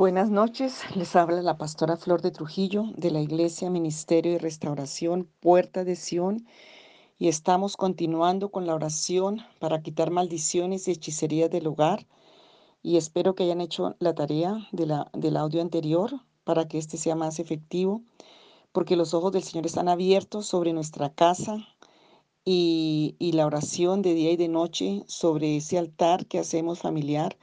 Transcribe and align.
Buenas 0.00 0.30
noches, 0.30 0.80
les 0.96 1.14
habla 1.14 1.42
la 1.42 1.58
pastora 1.58 1.98
Flor 1.98 2.22
de 2.22 2.30
Trujillo 2.30 2.84
de 2.96 3.10
la 3.10 3.20
Iglesia 3.20 3.68
Ministerio 3.68 4.32
y 4.32 4.38
Restauración 4.38 5.28
Puerta 5.40 5.84
de 5.84 5.94
Sión 5.94 6.46
y 7.18 7.28
estamos 7.28 7.76
continuando 7.76 8.50
con 8.50 8.66
la 8.66 8.74
oración 8.74 9.42
para 9.58 9.82
quitar 9.82 10.10
maldiciones 10.10 10.88
y 10.88 10.92
hechicerías 10.92 11.50
del 11.50 11.66
hogar 11.66 12.06
y 12.82 12.96
espero 12.96 13.34
que 13.34 13.42
hayan 13.42 13.60
hecho 13.60 13.94
la 13.98 14.14
tarea 14.14 14.66
de 14.72 14.86
la, 14.86 15.10
del 15.12 15.36
audio 15.36 15.60
anterior 15.60 16.22
para 16.44 16.66
que 16.66 16.78
este 16.78 16.96
sea 16.96 17.14
más 17.14 17.38
efectivo 17.38 18.00
porque 18.72 18.96
los 18.96 19.12
ojos 19.12 19.32
del 19.32 19.42
Señor 19.42 19.66
están 19.66 19.90
abiertos 19.90 20.46
sobre 20.46 20.72
nuestra 20.72 21.12
casa 21.12 21.58
y, 22.42 23.16
y 23.18 23.32
la 23.32 23.44
oración 23.44 24.00
de 24.00 24.14
día 24.14 24.30
y 24.32 24.38
de 24.38 24.48
noche 24.48 25.04
sobre 25.08 25.58
ese 25.58 25.76
altar 25.76 26.24
que 26.24 26.38
hacemos 26.38 26.78
familiar 26.78 27.36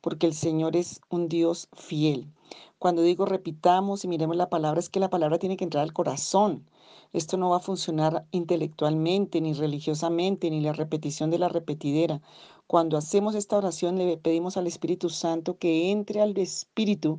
porque 0.00 0.26
el 0.26 0.34
Señor 0.34 0.76
es 0.76 1.00
un 1.08 1.28
Dios 1.28 1.68
fiel. 1.72 2.32
Cuando 2.78 3.02
digo 3.02 3.26
repitamos 3.26 4.04
y 4.04 4.08
miremos 4.08 4.36
la 4.36 4.48
palabra, 4.48 4.80
es 4.80 4.88
que 4.88 5.00
la 5.00 5.10
palabra 5.10 5.38
tiene 5.38 5.56
que 5.56 5.64
entrar 5.64 5.82
al 5.82 5.92
corazón. 5.92 6.66
Esto 7.12 7.36
no 7.36 7.50
va 7.50 7.56
a 7.56 7.60
funcionar 7.60 8.24
intelectualmente, 8.30 9.40
ni 9.40 9.52
religiosamente, 9.52 10.50
ni 10.50 10.60
la 10.60 10.72
repetición 10.72 11.30
de 11.30 11.38
la 11.38 11.48
repetidera. 11.48 12.22
Cuando 12.66 12.96
hacemos 12.96 13.34
esta 13.34 13.56
oración 13.56 13.98
le 13.98 14.16
pedimos 14.16 14.56
al 14.56 14.66
Espíritu 14.66 15.10
Santo 15.10 15.58
que 15.58 15.90
entre 15.90 16.20
al 16.20 16.36
Espíritu, 16.38 17.18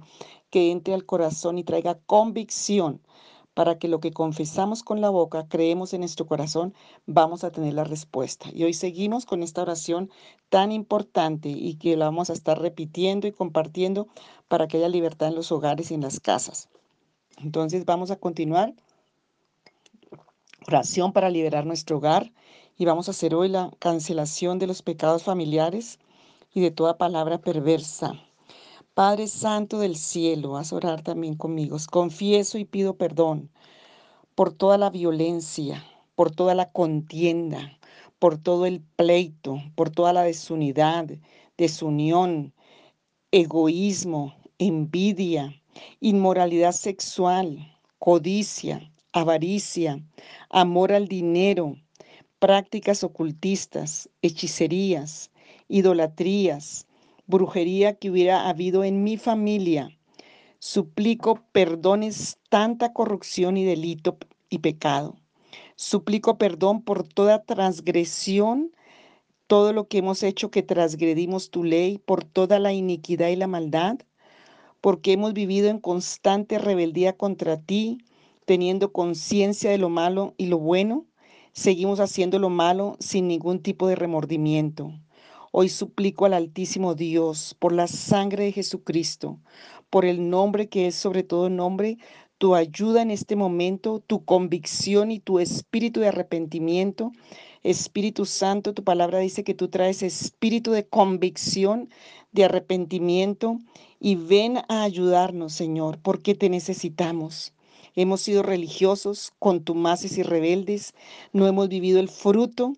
que 0.49 0.71
entre 0.71 0.93
al 0.93 1.05
corazón 1.05 1.57
y 1.57 1.63
traiga 1.63 1.99
convicción 2.05 3.01
para 3.53 3.77
que 3.77 3.87
lo 3.87 3.99
que 3.99 4.11
confesamos 4.11 4.83
con 4.83 5.01
la 5.01 5.09
boca, 5.09 5.47
creemos 5.47 5.93
en 5.93 6.01
nuestro 6.01 6.25
corazón, 6.25 6.73
vamos 7.05 7.43
a 7.43 7.51
tener 7.51 7.73
la 7.73 7.83
respuesta. 7.83 8.47
Y 8.53 8.63
hoy 8.63 8.73
seguimos 8.73 9.25
con 9.25 9.43
esta 9.43 9.61
oración 9.61 10.09
tan 10.49 10.71
importante 10.71 11.49
y 11.49 11.75
que 11.75 11.97
la 11.97 12.05
vamos 12.05 12.29
a 12.29 12.33
estar 12.33 12.59
repitiendo 12.59 13.27
y 13.27 13.31
compartiendo 13.31 14.07
para 14.47 14.67
que 14.67 14.77
haya 14.77 14.89
libertad 14.89 15.29
en 15.29 15.35
los 15.35 15.51
hogares 15.51 15.91
y 15.91 15.95
en 15.95 16.01
las 16.01 16.19
casas. 16.19 16.69
Entonces 17.37 17.85
vamos 17.85 18.11
a 18.11 18.15
continuar. 18.17 18.73
Oración 20.67 21.11
para 21.11 21.29
liberar 21.29 21.65
nuestro 21.65 21.97
hogar 21.97 22.31
y 22.77 22.85
vamos 22.85 23.07
a 23.07 23.11
hacer 23.11 23.35
hoy 23.35 23.49
la 23.49 23.71
cancelación 23.79 24.59
de 24.59 24.67
los 24.67 24.81
pecados 24.81 25.23
familiares 25.23 25.99
y 26.53 26.61
de 26.61 26.71
toda 26.71 26.97
palabra 26.97 27.39
perversa. 27.39 28.13
Padre 29.01 29.27
Santo 29.27 29.79
del 29.79 29.95
cielo, 29.95 30.57
a 30.57 30.63
orar 30.71 31.01
también 31.01 31.33
conmigo. 31.33 31.75
Confieso 31.89 32.59
y 32.59 32.65
pido 32.65 32.97
perdón 32.97 33.49
por 34.35 34.53
toda 34.53 34.77
la 34.77 34.91
violencia, 34.91 35.83
por 36.13 36.29
toda 36.29 36.53
la 36.53 36.69
contienda, 36.71 37.79
por 38.19 38.37
todo 38.37 38.67
el 38.67 38.81
pleito, 38.97 39.59
por 39.73 39.89
toda 39.89 40.13
la 40.13 40.21
desunidad, 40.21 41.07
desunión, 41.57 42.53
egoísmo, 43.31 44.35
envidia, 44.59 45.59
inmoralidad 45.99 46.73
sexual, 46.73 47.75
codicia, 47.97 48.91
avaricia, 49.13 49.99
amor 50.51 50.91
al 50.93 51.07
dinero, 51.07 51.75
prácticas 52.37 53.03
ocultistas, 53.03 54.11
hechicerías, 54.21 55.31
idolatrías, 55.69 56.85
brujería 57.31 57.95
que 57.95 58.11
hubiera 58.11 58.47
habido 58.47 58.83
en 58.83 59.03
mi 59.03 59.17
familia. 59.17 59.89
Suplico 60.59 61.43
perdones 61.51 62.37
tanta 62.49 62.93
corrupción 62.93 63.57
y 63.57 63.65
delito 63.65 64.17
y 64.51 64.59
pecado. 64.59 65.15
Suplico 65.75 66.37
perdón 66.37 66.83
por 66.83 67.07
toda 67.07 67.43
transgresión, 67.43 68.71
todo 69.47 69.73
lo 69.73 69.87
que 69.87 69.97
hemos 69.97 70.21
hecho 70.21 70.51
que 70.51 70.61
transgredimos 70.61 71.49
tu 71.49 71.63
ley, 71.63 71.97
por 71.97 72.23
toda 72.23 72.59
la 72.59 72.73
iniquidad 72.73 73.29
y 73.29 73.35
la 73.35 73.47
maldad, 73.47 73.97
porque 74.79 75.13
hemos 75.13 75.33
vivido 75.33 75.69
en 75.69 75.79
constante 75.79 76.59
rebeldía 76.59 77.17
contra 77.17 77.57
ti, 77.57 77.97
teniendo 78.45 78.91
conciencia 78.91 79.71
de 79.71 79.79
lo 79.79 79.89
malo 79.89 80.35
y 80.37 80.45
lo 80.45 80.59
bueno, 80.59 81.05
seguimos 81.53 81.99
haciendo 81.99 82.37
lo 82.37 82.49
malo 82.49 82.97
sin 82.99 83.27
ningún 83.27 83.61
tipo 83.61 83.87
de 83.87 83.95
remordimiento. 83.95 84.91
Hoy 85.53 85.67
suplico 85.67 86.23
al 86.23 86.33
Altísimo 86.33 86.95
Dios 86.95 87.57
por 87.59 87.73
la 87.73 87.87
sangre 87.87 88.45
de 88.45 88.51
Jesucristo, 88.53 89.37
por 89.89 90.05
el 90.05 90.29
nombre 90.29 90.69
que 90.69 90.87
es 90.87 90.95
sobre 90.95 91.23
todo 91.23 91.49
nombre, 91.49 91.97
tu 92.37 92.55
ayuda 92.55 93.01
en 93.01 93.11
este 93.11 93.35
momento, 93.35 93.99
tu 93.99 94.23
convicción 94.23 95.11
y 95.11 95.19
tu 95.19 95.39
espíritu 95.39 95.99
de 95.99 96.07
arrepentimiento. 96.07 97.11
Espíritu 97.63 98.25
Santo, 98.25 98.73
tu 98.73 98.85
palabra 98.85 99.19
dice 99.19 99.43
que 99.43 99.53
tú 99.53 99.67
traes 99.67 100.03
espíritu 100.03 100.71
de 100.71 100.87
convicción, 100.87 101.89
de 102.31 102.45
arrepentimiento 102.45 103.59
y 103.99 104.15
ven 104.15 104.59
a 104.69 104.83
ayudarnos, 104.83 105.51
Señor, 105.51 105.99
porque 106.01 106.33
te 106.33 106.49
necesitamos. 106.49 107.53
Hemos 107.93 108.21
sido 108.21 108.41
religiosos, 108.41 109.33
contumaces 109.37 110.17
y 110.17 110.23
rebeldes, 110.23 110.93
no 111.33 111.45
hemos 111.45 111.67
vivido 111.67 111.99
el 111.99 112.07
fruto 112.07 112.77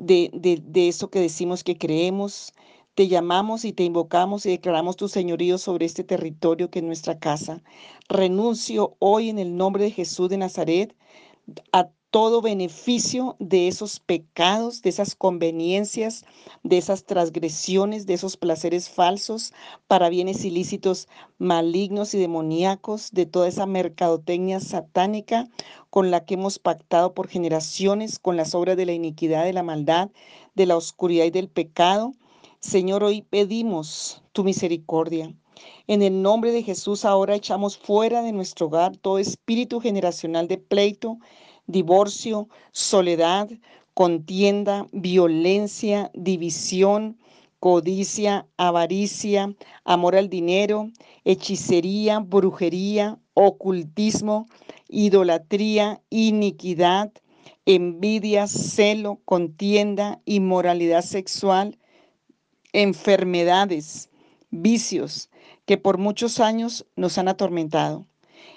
de, 0.00 0.88
eso 0.88 1.10
que 1.10 1.20
decimos 1.20 1.64
que 1.64 1.78
creemos. 1.78 2.52
Te 2.94 3.08
llamamos 3.08 3.64
y 3.64 3.72
te 3.72 3.84
invocamos 3.84 4.46
y 4.46 4.50
declaramos 4.50 4.96
tu 4.96 5.08
señorío 5.08 5.58
sobre 5.58 5.86
este 5.86 6.04
territorio 6.04 6.70
que 6.70 6.80
es 6.80 6.84
nuestra 6.84 7.18
casa. 7.18 7.62
Renuncio 8.08 8.96
hoy 8.98 9.30
en 9.30 9.38
el 9.38 9.56
nombre 9.56 9.84
de 9.84 9.90
Jesús 9.92 10.28
de 10.28 10.38
Nazaret 10.38 10.96
a 11.72 11.90
todo 12.10 12.42
beneficio 12.42 13.36
de 13.38 13.68
esos 13.68 14.00
pecados, 14.00 14.82
de 14.82 14.90
esas 14.90 15.14
conveniencias, 15.14 16.24
de 16.64 16.76
esas 16.76 17.04
transgresiones, 17.04 18.04
de 18.06 18.14
esos 18.14 18.36
placeres 18.36 18.90
falsos 18.90 19.52
para 19.86 20.08
bienes 20.08 20.44
ilícitos 20.44 21.08
malignos 21.38 22.12
y 22.14 22.18
demoníacos, 22.18 23.12
de 23.12 23.26
toda 23.26 23.46
esa 23.46 23.66
mercadotecnia 23.66 24.58
satánica 24.58 25.48
con 25.88 26.10
la 26.10 26.24
que 26.24 26.34
hemos 26.34 26.58
pactado 26.58 27.14
por 27.14 27.28
generaciones, 27.28 28.18
con 28.18 28.36
las 28.36 28.54
obras 28.54 28.76
de 28.76 28.86
la 28.86 28.92
iniquidad, 28.92 29.44
de 29.44 29.52
la 29.52 29.62
maldad, 29.62 30.10
de 30.54 30.66
la 30.66 30.76
oscuridad 30.76 31.26
y 31.26 31.30
del 31.30 31.48
pecado. 31.48 32.12
Señor, 32.58 33.04
hoy 33.04 33.22
pedimos 33.22 34.22
tu 34.32 34.42
misericordia. 34.42 35.32
En 35.86 36.02
el 36.02 36.22
nombre 36.22 36.52
de 36.52 36.62
Jesús 36.62 37.04
ahora 37.04 37.34
echamos 37.34 37.76
fuera 37.78 38.22
de 38.22 38.32
nuestro 38.32 38.66
hogar 38.66 38.96
todo 38.96 39.18
espíritu 39.18 39.80
generacional 39.80 40.48
de 40.48 40.58
pleito, 40.58 41.18
divorcio, 41.70 42.48
soledad, 42.72 43.48
contienda, 43.94 44.86
violencia, 44.92 46.10
división, 46.14 47.18
codicia, 47.58 48.46
avaricia, 48.56 49.54
amor 49.84 50.16
al 50.16 50.28
dinero, 50.30 50.90
hechicería, 51.24 52.20
brujería, 52.20 53.18
ocultismo, 53.34 54.48
idolatría, 54.88 56.00
iniquidad, 56.08 57.12
envidia, 57.66 58.46
celo, 58.46 59.20
contienda, 59.24 60.20
inmoralidad 60.24 61.02
sexual, 61.02 61.78
enfermedades, 62.72 64.08
vicios 64.50 65.30
que 65.66 65.76
por 65.76 65.98
muchos 65.98 66.40
años 66.40 66.86
nos 66.96 67.18
han 67.18 67.28
atormentado. 67.28 68.06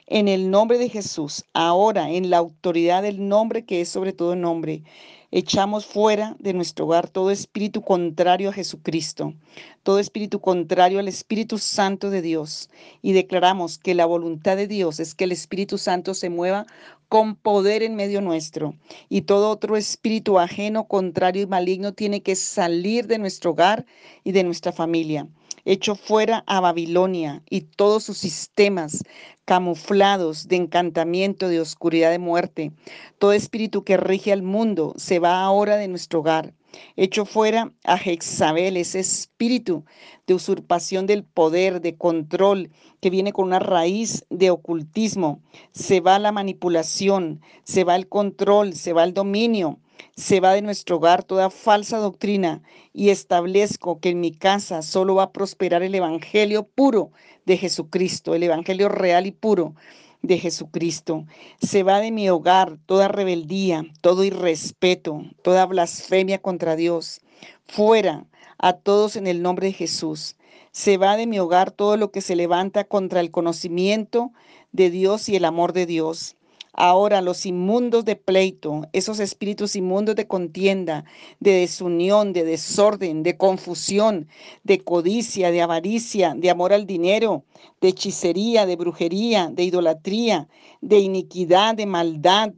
En 0.08 0.28
el 0.28 0.52
nombre 0.52 0.78
de 0.78 0.90
Jesús, 0.90 1.46
ahora 1.54 2.12
en 2.12 2.30
la 2.30 2.38
autoridad 2.38 3.04
del 3.04 3.28
nombre 3.28 3.66
que 3.66 3.82
es 3.82 3.90
sobre 3.90 4.14
todo 4.14 4.36
nombre, 4.36 4.84
echamos 5.32 5.86
fuera 5.86 6.36
de 6.40 6.54
nuestro 6.54 6.86
hogar 6.86 7.10
todo 7.10 7.32
espíritu 7.32 7.82
contrario 7.82 8.50
a 8.50 8.54
Jesucristo, 8.54 9.34
todo 9.82 10.00
espíritu 10.00 10.42
contrario 10.42 11.00
al 11.00 11.08
Espíritu 11.08 11.58
Santo 11.58 12.10
de 12.10 12.22
Dios 12.22 12.70
y 13.02 13.14
declaramos 13.14 13.80
que 13.80 13.96
la 13.96 14.06
voluntad 14.06 14.58
de 14.58 14.68
Dios 14.68 15.00
es 15.00 15.16
que 15.16 15.24
el 15.24 15.32
Espíritu 15.32 15.78
Santo 15.78 16.14
se 16.14 16.30
mueva 16.30 16.68
con 17.10 17.36
poder 17.36 17.82
en 17.82 17.96
medio 17.96 18.22
nuestro 18.22 18.76
y 19.10 19.22
todo 19.22 19.50
otro 19.50 19.78
espíritu 19.78 20.38
ajeno, 20.38 20.88
contrario 20.88 21.44
y 21.44 21.48
maligno 21.48 21.94
tiene 21.94 22.22
que 22.22 22.36
salir 22.36 23.08
de 23.08 23.18
nuestro 23.18 23.52
hogar 23.52 23.86
y 24.24 24.34
de 24.34 24.44
nuestra 24.44 24.72
familia 24.72 25.28
hecho 25.66 25.96
fuera 25.96 26.44
a 26.47 26.59
Babilonia 26.59 27.41
y 27.50 27.61
todos 27.61 28.03
sus 28.03 28.17
sistemas 28.17 29.03
camuflados 29.46 30.47
de 30.47 30.55
encantamiento, 30.55 31.50
de 31.50 31.59
oscuridad, 31.59 32.11
de 32.11 32.20
muerte. 32.20 32.72
Todo 33.17 33.34
espíritu 33.34 33.84
que 33.84 33.97
rige 33.97 34.32
al 34.32 34.41
mundo 34.41 34.94
se 34.97 35.20
va 35.20 35.41
ahora 35.41 35.78
de 35.78 35.88
nuestro 35.88 36.20
hogar. 36.20 36.53
Hecho 36.96 37.26
fuera 37.26 37.72
a 37.84 37.97
Jezabel, 37.97 38.78
ese 38.78 39.00
espíritu 39.00 39.85
de 40.26 40.34
usurpación 40.34 41.05
del 41.05 41.23
poder, 41.23 41.82
de 41.82 41.96
control, 41.97 42.72
que 43.00 43.11
viene 43.11 43.32
con 43.32 43.46
una 43.46 43.59
raíz 43.59 44.26
de 44.29 44.50
ocultismo. 44.50 45.41
Se 45.72 46.00
va 46.00 46.17
la 46.17 46.32
manipulación, 46.32 47.41
se 47.64 47.84
va 47.84 47.96
el 47.96 48.08
control, 48.08 48.73
se 48.73 48.94
va 48.94 49.03
el 49.03 49.14
dominio, 49.14 49.79
se 50.16 50.40
va 50.40 50.53
de 50.53 50.61
nuestro 50.61 50.97
hogar 50.97 51.23
toda 51.23 51.49
falsa 51.49 51.97
doctrina 51.97 52.61
y 52.93 53.09
establezco 53.09 53.99
que 53.99 54.09
en 54.09 54.19
mi 54.19 54.31
casa 54.31 54.81
solo 54.81 55.16
va 55.16 55.23
a 55.23 55.31
prosperar 55.31 55.84
el 55.84 55.95
Evangelio 55.95 56.63
puro 56.67 57.11
de 57.45 57.57
Jesucristo, 57.57 58.35
el 58.35 58.43
Evangelio 58.43 58.90
real 58.90 59.25
y 59.25 59.31
puro 59.31 59.75
de 60.22 60.37
Jesucristo. 60.37 61.25
Se 61.61 61.84
va 61.84 61.99
de 61.99 62.11
mi 62.11 62.29
hogar 62.29 62.78
toda 62.85 63.07
rebeldía, 63.07 63.85
todo 64.01 64.23
irrespeto, 64.23 65.23
toda 65.43 65.66
blasfemia 65.66 66.41
contra 66.41 66.75
Dios. 66.75 67.22
Fuera 67.67 68.25
a 68.57 68.73
todos 68.73 69.16
en 69.16 69.28
el 69.28 69.41
nombre 69.41 69.67
de 69.67 69.73
Jesús. 69.73 70.37
Se 70.72 70.97
va 70.97 71.17
de 71.17 71.28
mi 71.28 71.40
hogar 71.40 71.72
todo 71.72 71.97
lo 71.97 72.11
que 72.11 72.22
se 72.22 72.35
levanta 72.35 72.84
contra 72.85 73.19
el 73.19 73.31
conocimiento 73.31 74.31
de 74.72 74.90
Dios 74.90 75.28
y 75.29 75.35
el 75.35 75.45
amor 75.45 75.73
de 75.73 75.85
Dios. 75.85 76.35
Ahora 76.75 77.22
los 77.22 77.46
inmundos 77.46 78.03
de 78.03 78.16
pleito, 78.16 78.87
esos 78.93 79.20
espíritus 79.20 79.75
inmundos 79.75 80.16
de 80.16 80.28
contienda, 80.28 81.05
de 81.40 81.52
desunión, 81.52 82.34
de 82.34 82.43
desorden, 82.43 83.22
de 83.22 83.37
confusión, 83.37 84.28
de 84.64 84.79
codicia, 84.79 85.52
de 85.52 85.61
avaricia, 85.61 86.34
de 86.35 86.49
amor 86.49 86.73
al 86.73 86.87
dinero, 86.87 87.43
de 87.79 87.90
hechicería, 87.90 88.66
de 88.66 88.75
brujería, 88.75 89.49
de 89.53 89.64
idolatría, 89.66 90.47
de 90.81 90.97
iniquidad, 90.97 91.75
de 91.75 91.85
maldad, 91.85 92.53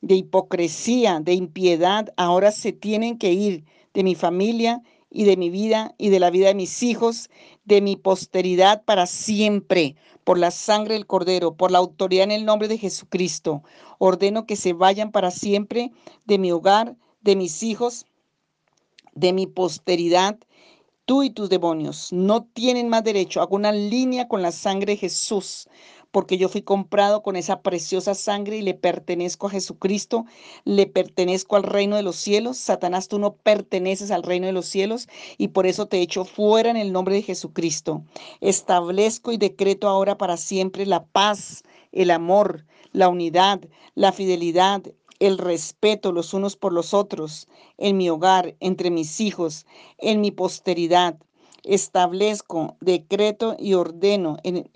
de 0.00 0.14
hipocresía, 0.14 1.20
de 1.20 1.34
impiedad, 1.34 2.12
ahora 2.16 2.52
se 2.52 2.72
tienen 2.72 3.18
que 3.18 3.32
ir 3.32 3.64
de 3.92 4.02
mi 4.02 4.14
familia 4.14 4.82
y 5.10 5.24
de 5.24 5.36
mi 5.36 5.50
vida 5.50 5.94
y 5.98 6.10
de 6.10 6.20
la 6.20 6.30
vida 6.30 6.48
de 6.48 6.54
mis 6.54 6.82
hijos, 6.82 7.30
de 7.64 7.80
mi 7.80 7.96
posteridad 7.96 8.84
para 8.84 9.06
siempre, 9.06 9.96
por 10.24 10.38
la 10.38 10.50
sangre 10.50 10.94
del 10.94 11.06
Cordero, 11.06 11.56
por 11.56 11.70
la 11.70 11.78
autoridad 11.78 12.24
en 12.24 12.32
el 12.32 12.44
nombre 12.44 12.68
de 12.68 12.78
Jesucristo. 12.78 13.62
Ordeno 13.98 14.46
que 14.46 14.56
se 14.56 14.74
vayan 14.74 15.10
para 15.10 15.30
siempre 15.30 15.92
de 16.26 16.38
mi 16.38 16.52
hogar, 16.52 16.96
de 17.20 17.36
mis 17.36 17.62
hijos, 17.62 18.06
de 19.14 19.32
mi 19.32 19.46
posteridad. 19.46 20.38
Tú 21.06 21.22
y 21.22 21.30
tus 21.30 21.48
demonios 21.48 22.12
no 22.12 22.44
tienen 22.44 22.90
más 22.90 23.02
derecho. 23.02 23.40
Hago 23.40 23.56
una 23.56 23.72
línea 23.72 24.28
con 24.28 24.42
la 24.42 24.52
sangre 24.52 24.92
de 24.92 24.98
Jesús 24.98 25.66
porque 26.10 26.38
yo 26.38 26.48
fui 26.48 26.62
comprado 26.62 27.22
con 27.22 27.36
esa 27.36 27.60
preciosa 27.60 28.14
sangre 28.14 28.56
y 28.56 28.62
le 28.62 28.74
pertenezco 28.74 29.46
a 29.46 29.50
Jesucristo, 29.50 30.24
le 30.64 30.86
pertenezco 30.86 31.56
al 31.56 31.62
reino 31.62 31.96
de 31.96 32.02
los 32.02 32.16
cielos. 32.16 32.56
Satanás, 32.56 33.08
tú 33.08 33.18
no 33.18 33.34
perteneces 33.34 34.10
al 34.10 34.22
reino 34.22 34.46
de 34.46 34.52
los 34.52 34.66
cielos 34.66 35.08
y 35.36 35.48
por 35.48 35.66
eso 35.66 35.86
te 35.86 36.00
echo 36.00 36.24
fuera 36.24 36.70
en 36.70 36.76
el 36.76 36.92
nombre 36.92 37.14
de 37.14 37.22
Jesucristo. 37.22 38.02
Establezco 38.40 39.32
y 39.32 39.36
decreto 39.36 39.88
ahora 39.88 40.16
para 40.16 40.36
siempre 40.36 40.86
la 40.86 41.04
paz, 41.04 41.62
el 41.92 42.10
amor, 42.10 42.64
la 42.92 43.08
unidad, 43.08 43.60
la 43.94 44.12
fidelidad, 44.12 44.82
el 45.18 45.36
respeto 45.36 46.12
los 46.12 46.32
unos 46.32 46.56
por 46.56 46.72
los 46.72 46.94
otros, 46.94 47.48
en 47.76 47.96
mi 47.96 48.08
hogar, 48.08 48.54
entre 48.60 48.90
mis 48.90 49.20
hijos, 49.20 49.66
en 49.98 50.20
mi 50.20 50.30
posteridad, 50.30 51.18
establezco, 51.64 52.76
decreto 52.80 53.56
y 53.58 53.74
ordeno 53.74 54.36
en, 54.42 54.68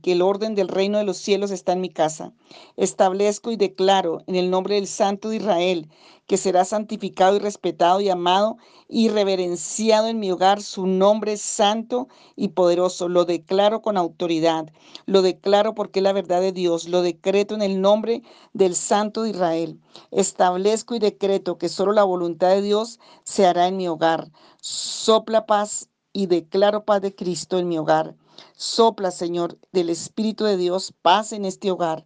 que 0.00 0.12
el 0.12 0.22
orden 0.22 0.54
del 0.54 0.68
reino 0.68 0.98
de 0.98 1.04
los 1.04 1.18
cielos 1.18 1.50
está 1.50 1.72
en 1.72 1.80
mi 1.80 1.90
casa. 1.90 2.32
Establezco 2.76 3.50
y 3.50 3.56
declaro 3.56 4.22
en 4.26 4.34
el 4.34 4.50
nombre 4.50 4.76
del 4.76 4.86
Santo 4.86 5.30
de 5.30 5.36
Israel 5.36 5.88
que 6.28 6.36
será 6.36 6.66
santificado 6.66 7.36
y 7.36 7.38
respetado 7.38 8.02
y 8.02 8.10
amado 8.10 8.58
y 8.86 9.08
reverenciado 9.08 10.08
en 10.08 10.20
mi 10.20 10.30
hogar 10.30 10.62
su 10.62 10.86
nombre 10.86 11.38
santo 11.38 12.08
y 12.36 12.48
poderoso. 12.48 13.08
Lo 13.08 13.24
declaro 13.24 13.80
con 13.80 13.96
autoridad. 13.96 14.70
Lo 15.06 15.22
declaro 15.22 15.74
porque 15.74 16.00
es 16.00 16.02
la 16.02 16.12
verdad 16.12 16.42
de 16.42 16.52
Dios. 16.52 16.86
Lo 16.86 17.00
decreto 17.00 17.54
en 17.54 17.62
el 17.62 17.80
nombre 17.80 18.22
del 18.52 18.74
Santo 18.74 19.22
de 19.22 19.30
Israel. 19.30 19.80
Establezco 20.10 20.94
y 20.94 20.98
decreto 20.98 21.56
que 21.56 21.70
solo 21.70 21.92
la 21.92 22.04
voluntad 22.04 22.48
de 22.48 22.62
Dios 22.62 23.00
se 23.24 23.46
hará 23.46 23.66
en 23.66 23.78
mi 23.78 23.88
hogar. 23.88 24.30
Sopla 24.60 25.46
paz 25.46 25.87
y 26.12 26.26
declaro 26.26 26.84
paz 26.84 27.02
de 27.02 27.14
Cristo 27.14 27.58
en 27.58 27.68
mi 27.68 27.78
hogar. 27.78 28.14
Sopla, 28.56 29.10
Señor, 29.10 29.58
del 29.72 29.90
Espíritu 29.90 30.44
de 30.44 30.56
Dios, 30.56 30.94
paz 31.02 31.32
en 31.32 31.44
este 31.44 31.70
hogar. 31.70 32.04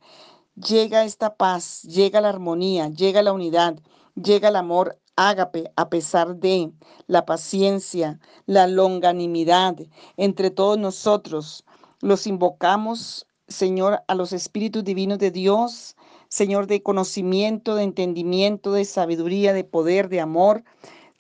Llega 0.55 1.05
esta 1.05 1.37
paz, 1.37 1.83
llega 1.83 2.21
la 2.21 2.29
armonía, 2.29 2.89
llega 2.89 3.23
la 3.23 3.33
unidad, 3.33 3.79
llega 4.15 4.49
el 4.49 4.57
amor 4.57 4.99
ágape 5.17 5.71
a 5.77 5.89
pesar 5.89 6.37
de 6.37 6.73
la 7.07 7.25
paciencia, 7.27 8.19
la 8.47 8.67
longanimidad 8.67 9.77
entre 10.17 10.51
todos 10.51 10.79
nosotros. 10.79 11.65
Los 12.01 12.27
invocamos, 12.27 13.27
Señor, 13.49 14.03
a 14.09 14.15
los 14.15 14.33
espíritus 14.33 14.85
divinos 14.85 15.19
de 15.19 15.31
Dios, 15.31 15.97
Señor, 16.29 16.67
de 16.67 16.83
conocimiento, 16.83 17.75
de 17.75 17.85
entendimiento, 17.85 18.73
de 18.73 18.85
sabiduría, 18.85 19.53
de 19.53 19.65
poder, 19.65 20.09
de 20.09 20.21
amor, 20.21 20.65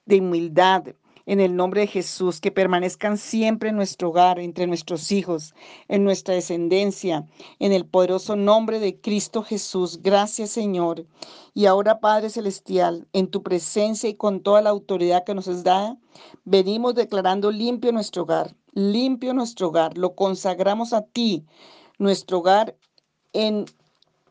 de 0.07 0.21
humildad, 0.21 0.85
en 1.27 1.41
el 1.41 1.57
nombre 1.57 1.83
de 1.83 1.87
Jesús, 1.87 2.41
que 2.41 2.51
permanezcan 2.51 3.19
siempre 3.19 3.71
en 3.71 3.77
nuestro 3.77 4.11
hogar, 4.11 4.39
entre 4.39 4.67
nuestros 4.67 5.13
hijos, 5.13 5.55
en 5.89 6.05
nuestra 6.05 6.35
descendencia, 6.35 7.27
en 7.59 7.73
el 7.73 7.87
poderoso 7.87 8.37
nombre 8.37 8.81
de 8.81 9.01
Cristo 9.01 9.43
Jesús. 9.43 10.01
Gracias 10.03 10.51
Señor. 10.51 11.07
Y 11.55 11.67
ahora 11.67 12.01
Padre 12.01 12.31
Celestial, 12.31 13.07
en 13.13 13.29
tu 13.29 13.43
presencia 13.43 14.09
y 14.09 14.15
con 14.15 14.41
toda 14.41 14.63
la 14.63 14.71
autoridad 14.71 15.25
que 15.25 15.35
nos 15.35 15.49
es 15.49 15.65
dada, 15.65 15.99
venimos 16.45 16.95
declarando 16.95 17.51
limpio 17.51 17.93
nuestro 17.93 18.23
hogar, 18.23 18.55
limpio 18.73 19.35
nuestro 19.35 19.69
hogar, 19.69 19.97
lo 19.97 20.15
consagramos 20.15 20.93
a 20.93 21.03
ti, 21.03 21.45
nuestro 21.99 22.39
hogar 22.39 22.77
en 23.33 23.67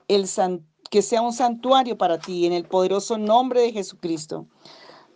el 0.07 0.25
que 0.89 1.01
sea 1.01 1.21
un 1.21 1.31
santuario 1.31 1.97
para 1.97 2.19
ti, 2.19 2.45
en 2.45 2.51
el 2.51 2.65
poderoso 2.65 3.17
nombre 3.17 3.61
de 3.61 3.71
Jesucristo 3.71 4.47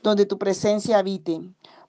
donde 0.05 0.25
tu 0.25 0.37
presencia 0.37 0.99
habite. 0.99 1.41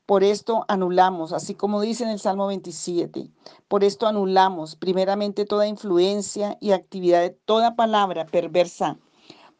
Por 0.06 0.22
esto 0.22 0.64
anulamos, 0.68 1.32
así 1.32 1.56
como 1.56 1.80
dice 1.80 2.04
en 2.04 2.10
el 2.10 2.20
Salmo 2.20 2.46
27, 2.46 3.28
por 3.66 3.82
esto 3.82 4.06
anulamos 4.06 4.76
primeramente 4.76 5.44
toda 5.44 5.66
influencia 5.66 6.56
y 6.60 6.70
actividad 6.70 7.22
de 7.22 7.30
toda 7.30 7.74
palabra 7.74 8.24
perversa. 8.24 9.00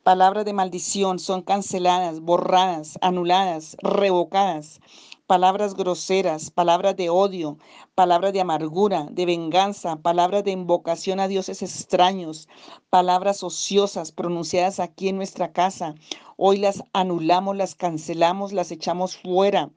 Palabras 0.05 0.45
de 0.45 0.53
maldición 0.53 1.19
son 1.19 1.43
canceladas, 1.43 2.21
borradas, 2.21 2.97
anuladas, 3.03 3.77
revocadas 3.83 4.81
palabras 5.27 5.75
groseras, 5.75 6.51
palabras 6.51 6.97
de 6.97 7.11
odio, 7.11 7.59
palabras 7.97 8.33
de 8.33 8.41
amargura, 8.41 9.09
de 9.11 9.27
venganza, 9.27 9.97
palabras 9.97 10.45
de 10.45 10.53
invocación 10.53 11.19
a 11.19 11.27
dioses 11.27 11.63
extraños, 11.63 12.49
palabras 12.91 13.43
ociosas 13.43 14.13
pronunciadas 14.13 14.79
aquí 14.79 15.09
en 15.09 15.17
nuestra 15.17 15.53
casa. 15.53 15.95
Hoy 16.37 16.59
las 16.59 16.85
anulamos, 16.93 17.57
las 17.57 17.75
cancelamos, 17.75 18.53
las 18.53 18.71
echamos 18.71 19.17
fuera. 19.17 19.71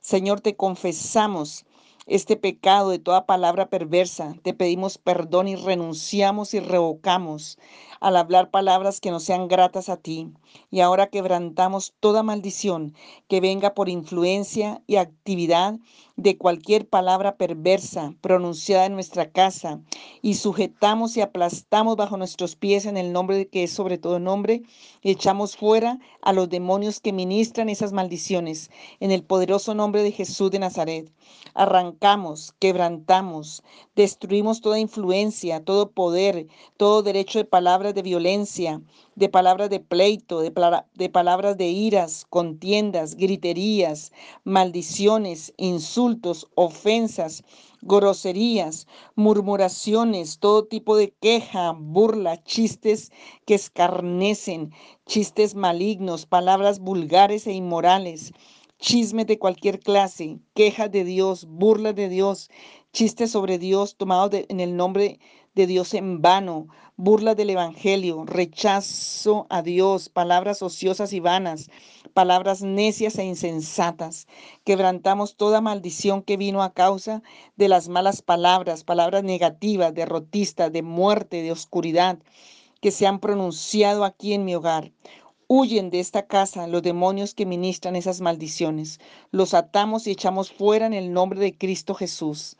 Señor, 0.00 0.42
te 0.42 0.56
confesamos 0.56 1.64
este 2.06 2.36
pecado 2.36 2.90
de 2.90 2.98
toda 2.98 3.26
palabra 3.26 3.68
perversa. 3.68 4.34
Te 4.42 4.54
pedimos 4.54 4.98
perdón 4.98 5.48
y 5.48 5.56
renunciamos 5.56 6.54
y 6.54 6.60
revocamos 6.60 7.58
al 8.00 8.16
hablar 8.16 8.50
palabras 8.50 9.00
que 9.00 9.10
no 9.10 9.20
sean 9.20 9.46
gratas 9.48 9.88
a 9.88 9.96
ti. 9.96 10.28
Y 10.70 10.80
ahora 10.80 11.08
quebrantamos 11.08 11.94
toda 12.00 12.22
maldición 12.22 12.94
que 13.28 13.40
venga 13.40 13.74
por 13.74 13.88
influencia 13.88 14.82
y 14.86 14.96
actividad 14.96 15.78
de 16.16 16.36
cualquier 16.36 16.86
palabra 16.86 17.36
perversa 17.36 18.14
pronunciada 18.20 18.84
en 18.84 18.92
nuestra 18.92 19.30
casa 19.30 19.80
y 20.20 20.34
sujetamos 20.34 21.16
y 21.16 21.22
aplastamos 21.22 21.96
bajo 21.96 22.18
nuestros 22.18 22.56
pies 22.56 22.84
en 22.84 22.98
el 22.98 23.12
nombre 23.12 23.48
que 23.48 23.64
es 23.64 23.72
sobre 23.72 23.96
todo 23.96 24.18
nombre 24.18 24.62
y 25.02 25.10
echamos 25.10 25.56
fuera 25.56 25.98
a 26.20 26.32
los 26.34 26.50
demonios 26.50 27.00
que 27.00 27.14
ministran 27.14 27.70
esas 27.70 27.92
maldiciones 27.92 28.70
en 29.00 29.12
el 29.12 29.22
poderoso 29.22 29.74
nombre 29.74 30.02
de 30.02 30.12
Jesús 30.12 30.50
de 30.50 30.58
Nazaret. 30.58 31.10
Arrancamos, 31.54 31.89
quebrantamos, 32.58 33.62
destruimos 33.94 34.60
toda 34.60 34.78
influencia, 34.78 35.64
todo 35.64 35.90
poder, 35.90 36.46
todo 36.76 37.02
derecho 37.02 37.38
de 37.38 37.44
palabras 37.44 37.94
de 37.94 38.02
violencia, 38.02 38.82
de 39.16 39.28
palabras 39.28 39.70
de 39.70 39.80
pleito, 39.80 40.40
de, 40.40 40.52
de, 40.94 41.08
palabras 41.08 41.56
de 41.56 41.68
iras, 41.68 42.26
contiendas, 42.28 43.14
griterías, 43.14 44.12
maldiciones, 44.44 45.52
insultos, 45.56 46.46
ofensas, 46.54 47.44
groserías, 47.82 48.86
murmuraciones, 49.16 50.38
todo 50.38 50.66
tipo 50.66 50.96
de 50.96 51.12
queja, 51.20 51.72
burla, 51.72 52.42
chistes 52.44 53.10
que 53.46 53.54
escarnecen, 53.54 54.72
chistes 55.06 55.54
malignos, 55.54 56.26
palabras 56.26 56.78
vulgares 56.78 57.46
e 57.46 57.52
inmorales, 57.52 58.32
chismes 58.80 59.26
de 59.26 59.38
cualquier 59.38 59.78
clase, 59.78 60.40
quejas 60.54 60.90
de 60.90 61.04
Dios, 61.04 61.44
burlas 61.46 61.94
de 61.94 62.08
Dios, 62.08 62.50
chistes 62.92 63.30
sobre 63.30 63.58
Dios 63.58 63.96
tomados 63.96 64.30
en 64.48 64.58
el 64.58 64.74
nombre 64.76 65.20
de 65.54 65.66
Dios 65.66 65.94
en 65.94 66.22
vano, 66.22 66.68
burlas 66.96 67.36
del 67.36 67.50
Evangelio, 67.50 68.24
rechazo 68.24 69.46
a 69.50 69.62
Dios, 69.62 70.08
palabras 70.08 70.62
ociosas 70.62 71.12
y 71.12 71.20
vanas, 71.20 71.68
palabras 72.14 72.62
necias 72.62 73.18
e 73.18 73.24
insensatas. 73.24 74.26
Quebrantamos 74.64 75.36
toda 75.36 75.60
maldición 75.60 76.22
que 76.22 76.36
vino 76.36 76.62
a 76.62 76.72
causa 76.72 77.22
de 77.56 77.68
las 77.68 77.88
malas 77.88 78.22
palabras, 78.22 78.84
palabras 78.84 79.24
negativas, 79.24 79.94
derrotistas, 79.94 80.72
de 80.72 80.82
muerte, 80.82 81.42
de 81.42 81.52
oscuridad, 81.52 82.18
que 82.80 82.90
se 82.90 83.06
han 83.06 83.20
pronunciado 83.20 84.04
aquí 84.04 84.32
en 84.32 84.44
mi 84.44 84.54
hogar. 84.54 84.92
Huyen 85.52 85.90
de 85.90 85.98
esta 85.98 86.28
casa 86.28 86.68
los 86.68 86.80
demonios 86.80 87.34
que 87.34 87.44
ministran 87.44 87.96
esas 87.96 88.20
maldiciones. 88.20 89.00
Los 89.32 89.52
atamos 89.52 90.06
y 90.06 90.12
echamos 90.12 90.52
fuera 90.52 90.86
en 90.86 90.92
el 90.92 91.12
nombre 91.12 91.40
de 91.40 91.58
Cristo 91.58 91.96
Jesús. 91.96 92.56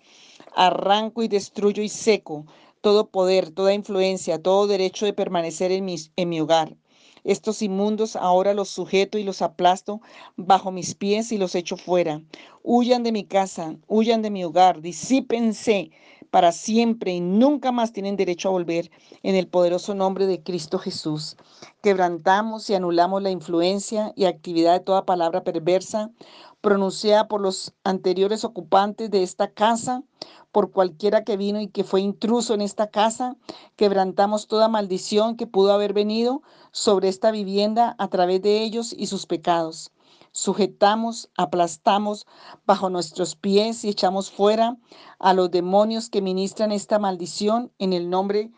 Arranco 0.57 1.23
y 1.23 1.29
destruyo 1.29 1.85
y 1.85 1.89
seco 1.89 2.47
todo 2.81 3.09
poder, 3.09 3.53
toda 3.53 3.75
influencia, 3.75 4.43
todo 4.43 4.67
derecho 4.67 5.07
de 5.07 5.13
permanecer 5.13 5.71
en 5.71 5.85
mi, 5.85 5.99
en 6.17 6.29
mi 6.31 6.41
hogar. 6.41 6.77
Estos 7.25 7.62
inmundos 7.62 8.17
ahora 8.17 8.55
los 8.55 8.69
sujeto 8.69 9.19
y 9.19 9.25
los 9.25 9.43
aplasto 9.43 10.00
bajo 10.37 10.71
mis 10.71 10.95
pies 10.95 11.33
y 11.33 11.39
los 11.39 11.55
echo 11.55 11.77
fuera. 11.77 12.23
Huyan 12.62 13.03
de 13.03 13.12
mi 13.12 13.25
casa, 13.25 13.77
huyan 13.89 14.23
de 14.23 14.31
mi 14.31 14.45
hogar, 14.45 14.81
disípense 14.81 15.91
para 16.31 16.53
siempre 16.53 17.12
y 17.12 17.21
nunca 17.21 17.73
más 17.73 17.93
tienen 17.93 18.17
derecho 18.17 18.49
a 18.49 18.53
volver 18.53 18.91
en 19.23 19.35
el 19.35 19.49
poderoso 19.49 19.95
nombre 19.95 20.27
de 20.27 20.43
Cristo 20.43 20.79
Jesús. 20.79 21.37
Quebrantamos 21.83 22.71
y 22.71 22.75
anulamos 22.75 23.23
la 23.23 23.31
influencia 23.31 24.12
y 24.17 24.25
actividad 24.27 24.75
de 24.75 24.81
toda 24.81 25.05
palabra 25.05 25.43
perversa 25.43 26.11
pronunciada 26.61 27.29
por 27.29 27.40
los 27.40 27.73
anteriores 27.85 28.45
ocupantes 28.45 29.11
de 29.11 29.23
esta 29.23 29.52
casa, 29.52 30.02
por 30.52 30.71
cualquiera 30.73 31.25
que 31.25 31.37
vino 31.37 31.61
y 31.61 31.69
que 31.69 31.85
fue 31.85 32.00
intruso 32.00 32.55
en 32.55 32.61
esta 32.61 32.88
casa. 32.88 33.37
Quebrantamos 33.76 34.47
toda 34.47 34.69
maldición 34.69 35.37
que 35.37 35.47
pudo 35.47 35.73
haber 35.73 35.93
venido 35.93 36.43
sobre 36.73 37.09
esta 37.09 37.31
vivienda 37.31 37.95
a 37.99 38.09
través 38.09 38.43
de 38.43 38.62
ellos 38.62 38.95
y 38.97 39.07
sus 39.07 39.26
pecados 39.26 39.93
sujetamos, 40.33 41.31
aplastamos 41.37 42.26
bajo 42.67 42.90
nuestros 42.90 43.35
pies 43.35 43.85
y 43.85 43.88
echamos 43.88 44.31
fuera 44.31 44.76
a 45.19 45.35
los 45.35 45.50
demonios 45.50 46.09
que 46.09 46.23
ministran 46.23 46.73
esta 46.73 46.99
maldición 46.99 47.73
en 47.79 47.93
el 47.93 48.11
nombre 48.11 48.52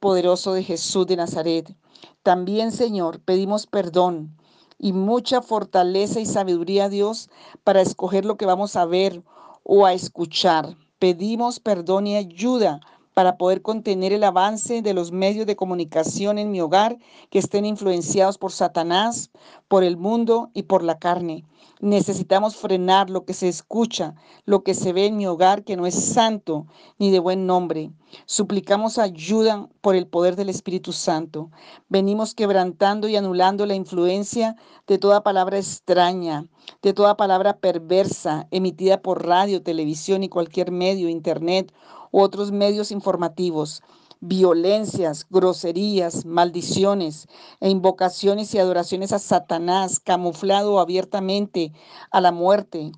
poderoso 0.00 0.52
de 0.54 0.62
Jesús 0.62 1.06
de 1.06 1.16
Nazaret. 1.16 1.76
También, 2.22 2.72
Señor, 2.72 3.20
pedimos 3.20 3.66
perdón 3.66 4.37
y 4.78 4.92
mucha 4.92 5.42
fortaleza 5.42 6.20
y 6.20 6.26
sabiduría 6.26 6.84
a 6.84 6.88
Dios 6.88 7.30
para 7.64 7.80
escoger 7.80 8.24
lo 8.24 8.36
que 8.36 8.46
vamos 8.46 8.76
a 8.76 8.84
ver 8.86 9.22
o 9.64 9.84
a 9.84 9.92
escuchar. 9.92 10.76
Pedimos 10.98 11.60
perdón 11.60 12.06
y 12.06 12.16
ayuda 12.16 12.80
para 13.18 13.36
poder 13.36 13.62
contener 13.62 14.12
el 14.12 14.22
avance 14.22 14.80
de 14.80 14.94
los 14.94 15.10
medios 15.10 15.44
de 15.44 15.56
comunicación 15.56 16.38
en 16.38 16.52
mi 16.52 16.60
hogar 16.60 16.98
que 17.30 17.40
estén 17.40 17.64
influenciados 17.64 18.38
por 18.38 18.52
Satanás, 18.52 19.32
por 19.66 19.82
el 19.82 19.96
mundo 19.96 20.52
y 20.54 20.62
por 20.62 20.84
la 20.84 21.00
carne. 21.00 21.44
Necesitamos 21.80 22.54
frenar 22.54 23.10
lo 23.10 23.24
que 23.24 23.34
se 23.34 23.48
escucha, 23.48 24.14
lo 24.44 24.62
que 24.62 24.72
se 24.74 24.92
ve 24.92 25.06
en 25.06 25.16
mi 25.16 25.26
hogar 25.26 25.64
que 25.64 25.76
no 25.76 25.84
es 25.84 25.96
santo 25.96 26.66
ni 26.98 27.10
de 27.10 27.18
buen 27.18 27.44
nombre. 27.44 27.90
Suplicamos 28.24 28.98
ayuda 28.98 29.68
por 29.80 29.96
el 29.96 30.06
poder 30.06 30.36
del 30.36 30.48
Espíritu 30.48 30.92
Santo. 30.92 31.50
Venimos 31.88 32.36
quebrantando 32.36 33.08
y 33.08 33.16
anulando 33.16 33.66
la 33.66 33.74
influencia 33.74 34.54
de 34.86 34.98
toda 34.98 35.24
palabra 35.24 35.58
extraña, 35.58 36.46
de 36.82 36.92
toda 36.92 37.16
palabra 37.16 37.58
perversa 37.58 38.46
emitida 38.52 39.02
por 39.02 39.26
radio, 39.26 39.62
televisión 39.62 40.22
y 40.22 40.28
cualquier 40.28 40.70
medio, 40.70 41.08
internet 41.08 41.72
otros 42.10 42.52
medios 42.52 42.90
informativos 42.90 43.82
violencias, 44.20 45.26
groserías, 45.30 46.24
maldiciones 46.24 47.28
e 47.60 47.68
invocaciones 47.68 48.52
y 48.54 48.58
adoraciones 48.58 49.12
a 49.12 49.18
Satanás, 49.18 50.00
camuflado 50.00 50.80
abiertamente 50.80 51.72
a 52.10 52.20
la 52.20 52.32
muerte, 52.32 52.90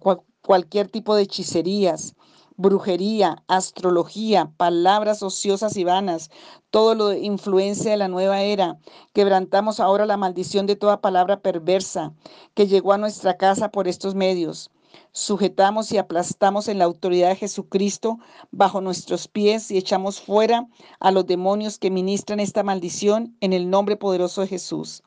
cualquier 0.43 0.89
tipo 0.89 1.15
de 1.15 1.23
hechicerías, 1.23 2.15
brujería, 2.57 3.43
astrología, 3.49 4.53
palabras 4.57 5.23
ociosas 5.23 5.77
y 5.77 5.85
vanas, 5.85 6.31
todo 6.71 6.95
lo 6.95 7.09
de 7.09 7.21
influencia 7.21 7.91
de 7.91 7.97
la 7.97 8.09
nueva 8.09 8.43
era. 8.43 8.79
Quebrantamos 9.15 9.81
ahora 9.81 10.07
la 10.07 10.19
maldición 10.19 10.67
de 10.67 10.77
toda 10.77 11.01
palabra 11.01 11.41
perversa 11.41 12.13
que 12.55 12.67
llegó 12.67 12.93
a 12.93 12.99
nuestra 12.99 13.37
casa 13.37 13.71
por 13.71 13.89
estos 13.89 14.15
medios. 14.15 14.71
Sujetamos 15.13 15.91
y 15.91 15.99
aplastamos 15.99 16.69
en 16.69 16.79
la 16.79 16.85
autoridad 16.85 17.31
de 17.31 17.37
Jesucristo 17.37 18.19
bajo 18.53 18.81
nuestros 18.81 19.27
pies 19.27 19.71
y 19.73 19.77
echamos 19.77 20.21
fuera 20.21 20.69
a 21.01 21.11
los 21.11 21.27
demonios 21.27 21.79
que 21.79 21.91
ministran 21.91 22.39
esta 22.39 22.63
maldición 22.63 23.37
en 23.41 23.53
el 23.53 23.71
nombre 23.71 23.97
poderoso 23.97 24.43
de 24.43 24.47
Jesús. 24.47 25.03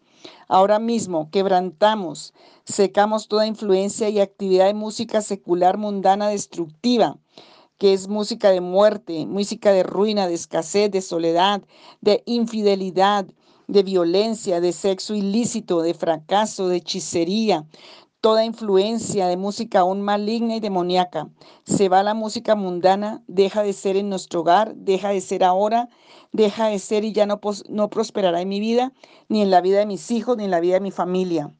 Ahora 0.50 0.80
mismo 0.80 1.30
quebrantamos, 1.32 2.34
secamos 2.66 3.30
toda 3.30 3.48
influencia 3.48 4.10
y 4.10 4.20
actividad 4.20 4.66
de 4.66 4.74
música 4.74 5.22
secular 5.22 5.78
mundana 5.78 6.28
destructiva, 6.28 7.18
que 7.78 7.94
es 7.94 8.10
música 8.10 8.50
de 8.50 8.62
muerte, 8.62 9.26
música 9.26 9.72
de 9.72 9.84
ruina, 9.84 10.28
de 10.28 10.34
escasez, 10.34 10.92
de 10.92 11.02
soledad, 11.02 11.64
de 12.02 12.24
infidelidad, 12.26 13.26
de 13.68 13.84
violencia, 13.84 14.60
de 14.60 14.72
sexo 14.72 15.16
ilícito, 15.16 15.82
de 15.82 15.94
fracaso, 15.94 16.68
de 16.68 16.78
hechicería, 16.78 17.66
toda 18.24 18.46
influencia 18.46 19.28
de 19.28 19.36
música 19.36 19.82
aún 19.82 20.02
maligna 20.02 20.56
y 20.56 20.62
demoníaca. 20.62 21.28
Se 21.66 21.90
va 21.90 22.04
la 22.04 22.14
música 22.14 22.56
mundana, 22.56 23.22
deja 23.28 23.64
de 23.64 23.74
ser 23.74 23.98
en 23.98 24.08
nuestro 24.08 24.40
hogar, 24.40 24.76
deja 24.76 25.10
de 25.10 25.20
ser 25.20 25.44
ahora, 25.44 25.90
deja 26.32 26.68
de 26.68 26.80
ser 26.80 27.04
y 27.04 27.12
ya 27.12 27.26
no, 27.26 27.42
no 27.68 27.90
prosperará 27.90 28.40
en 28.40 28.48
mi 28.48 28.62
vida, 28.62 28.94
ni 29.28 29.42
en 29.42 29.52
la 29.52 29.60
vida 29.60 29.80
de 29.80 29.86
mis 29.86 30.10
hijos, 30.10 30.38
ni 30.38 30.46
en 30.46 30.52
la 30.52 30.62
vida 30.62 30.76
de 30.76 30.80
mi 30.80 30.92
familia. 30.92 31.54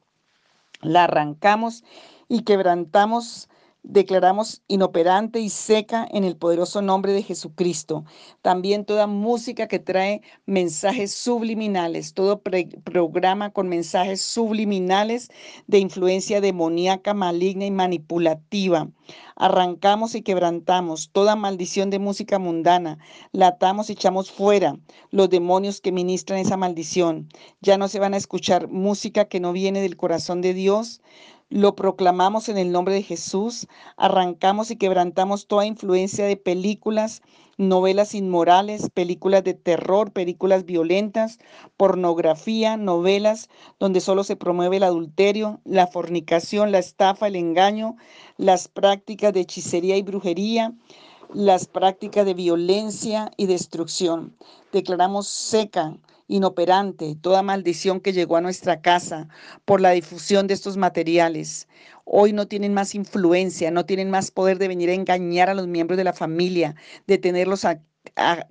La 0.80 1.04
arrancamos 1.04 1.84
y 2.28 2.44
quebrantamos 2.44 3.50
declaramos 3.84 4.62
inoperante 4.66 5.40
y 5.40 5.50
seca 5.50 6.08
en 6.10 6.24
el 6.24 6.36
poderoso 6.36 6.80
nombre 6.80 7.12
de 7.12 7.22
Jesucristo. 7.22 8.04
También 8.40 8.86
toda 8.86 9.06
música 9.06 9.68
que 9.68 9.78
trae 9.78 10.22
mensajes 10.46 11.12
subliminales, 11.12 12.14
todo 12.14 12.42
programa 12.42 13.50
con 13.50 13.68
mensajes 13.68 14.22
subliminales 14.22 15.28
de 15.66 15.78
influencia 15.78 16.40
demoníaca, 16.40 17.12
maligna 17.12 17.66
y 17.66 17.70
manipulativa. 17.70 18.88
Arrancamos 19.36 20.14
y 20.14 20.22
quebrantamos 20.22 21.10
toda 21.12 21.36
maldición 21.36 21.90
de 21.90 21.98
música 21.98 22.38
mundana, 22.38 22.98
latamos 23.32 23.90
y 23.90 23.92
echamos 23.92 24.30
fuera 24.30 24.78
los 25.10 25.28
demonios 25.28 25.80
que 25.80 25.92
ministran 25.92 26.38
esa 26.38 26.56
maldición. 26.56 27.28
Ya 27.60 27.76
no 27.76 27.88
se 27.88 27.98
van 27.98 28.14
a 28.14 28.16
escuchar 28.16 28.68
música 28.68 29.26
que 29.26 29.40
no 29.40 29.52
viene 29.52 29.82
del 29.82 29.96
corazón 29.96 30.40
de 30.40 30.54
Dios, 30.54 31.02
lo 31.50 31.76
proclamamos 31.76 32.48
en 32.48 32.58
el 32.58 32.72
nombre 32.72 32.94
de 32.94 33.02
Jesús, 33.02 33.66
arrancamos 33.96 34.70
y 34.70 34.76
quebrantamos 34.76 35.46
toda 35.46 35.66
influencia 35.66 36.26
de 36.26 36.36
películas, 36.36 37.22
novelas 37.58 38.14
inmorales, 38.14 38.90
películas 38.90 39.44
de 39.44 39.54
terror, 39.54 40.12
películas 40.12 40.64
violentas, 40.64 41.38
pornografía, 41.76 42.76
novelas 42.76 43.48
donde 43.78 44.00
solo 44.00 44.24
se 44.24 44.36
promueve 44.36 44.78
el 44.78 44.82
adulterio, 44.82 45.60
la 45.64 45.86
fornicación, 45.86 46.72
la 46.72 46.78
estafa, 46.78 47.28
el 47.28 47.36
engaño, 47.36 47.96
las 48.36 48.68
prácticas 48.68 49.32
de 49.32 49.40
hechicería 49.40 49.96
y 49.96 50.02
brujería, 50.02 50.72
las 51.32 51.66
prácticas 51.66 52.26
de 52.26 52.34
violencia 52.34 53.30
y 53.36 53.46
destrucción. 53.46 54.36
Declaramos 54.72 55.28
seca 55.28 55.96
inoperante, 56.26 57.16
toda 57.20 57.42
maldición 57.42 58.00
que 58.00 58.12
llegó 58.12 58.36
a 58.36 58.40
nuestra 58.40 58.80
casa 58.80 59.28
por 59.64 59.80
la 59.80 59.90
difusión 59.90 60.46
de 60.46 60.54
estos 60.54 60.76
materiales. 60.76 61.68
Hoy 62.04 62.32
no 62.32 62.48
tienen 62.48 62.74
más 62.74 62.94
influencia, 62.94 63.70
no 63.70 63.86
tienen 63.86 64.10
más 64.10 64.30
poder 64.30 64.58
de 64.58 64.68
venir 64.68 64.90
a 64.90 64.94
engañar 64.94 65.50
a 65.50 65.54
los 65.54 65.66
miembros 65.66 65.96
de 65.96 66.04
la 66.04 66.12
familia, 66.12 66.74
de 67.06 67.18
tenerlos 67.18 67.66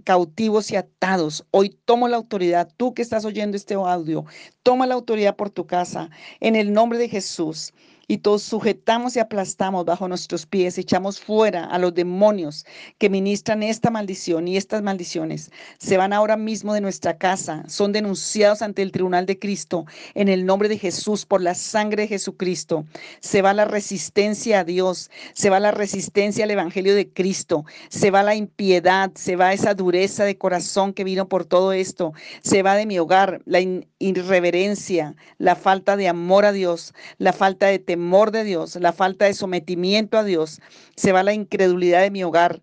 cautivos 0.03 0.71
y 0.71 0.75
atados. 0.75 1.45
Hoy 1.51 1.77
tomo 1.85 2.07
la 2.07 2.17
autoridad, 2.17 2.69
tú 2.77 2.93
que 2.93 3.01
estás 3.01 3.25
oyendo 3.25 3.57
este 3.57 3.75
audio, 3.75 4.25
toma 4.63 4.87
la 4.87 4.95
autoridad 4.95 5.35
por 5.35 5.49
tu 5.49 5.65
casa 5.67 6.09
en 6.39 6.55
el 6.55 6.73
nombre 6.73 6.97
de 6.99 7.09
Jesús 7.09 7.73
y 8.07 8.17
todos 8.17 8.43
sujetamos 8.43 9.15
y 9.15 9.19
aplastamos 9.19 9.85
bajo 9.85 10.07
nuestros 10.07 10.45
pies, 10.45 10.77
echamos 10.77 11.19
fuera 11.19 11.65
a 11.65 11.79
los 11.79 11.93
demonios 11.93 12.65
que 12.97 13.09
ministran 13.09 13.63
esta 13.63 13.89
maldición 13.89 14.47
y 14.47 14.57
estas 14.57 14.81
maldiciones. 14.81 15.51
Se 15.77 15.97
van 15.97 16.11
ahora 16.11 16.35
mismo 16.35 16.73
de 16.73 16.81
nuestra 16.81 17.17
casa, 17.17 17.63
son 17.67 17.91
denunciados 17.93 18.61
ante 18.61 18.81
el 18.81 18.91
tribunal 18.91 19.25
de 19.25 19.39
Cristo 19.39 19.85
en 20.15 20.27
el 20.27 20.45
nombre 20.45 20.67
de 20.69 20.77
Jesús 20.77 21.25
por 21.25 21.41
la 21.41 21.55
sangre 21.55 22.03
de 22.03 22.09
Jesucristo. 22.09 22.85
Se 23.21 23.41
va 23.41 23.53
la 23.53 23.65
resistencia 23.65 24.59
a 24.59 24.63
Dios, 24.63 25.09
se 25.33 25.49
va 25.49 25.59
la 25.59 25.71
resistencia 25.71 26.43
al 26.43 26.51
Evangelio 26.51 26.95
de 26.95 27.09
Cristo, 27.09 27.65
se 27.89 28.11
va 28.11 28.23
la 28.23 28.35
impiedad, 28.35 29.11
se 29.15 29.35
va 29.35 29.53
esa 29.53 29.73
dureza 29.73 30.25
de 30.25 30.37
corazón 30.37 30.93
que 30.93 31.03
vino 31.03 31.29
por 31.29 31.45
todo 31.45 31.71
esto, 31.71 32.13
se 32.41 32.63
va 32.63 32.75
de 32.75 32.85
mi 32.85 32.99
hogar 32.99 33.41
la 33.45 33.61
irreverencia, 33.99 35.15
la 35.37 35.55
falta 35.55 35.95
de 35.95 36.09
amor 36.09 36.45
a 36.45 36.51
Dios, 36.51 36.93
la 37.17 37.31
falta 37.31 37.67
de 37.67 37.79
temor 37.79 37.92
de 38.31 38.43
Dios, 38.43 38.75
la 38.75 38.93
falta 38.93 39.25
de 39.25 39.33
sometimiento 39.33 40.17
a 40.17 40.23
Dios, 40.23 40.61
se 40.95 41.11
va 41.11 41.23
la 41.23 41.33
incredulidad 41.33 42.01
de 42.01 42.11
mi 42.11 42.23
hogar, 42.23 42.61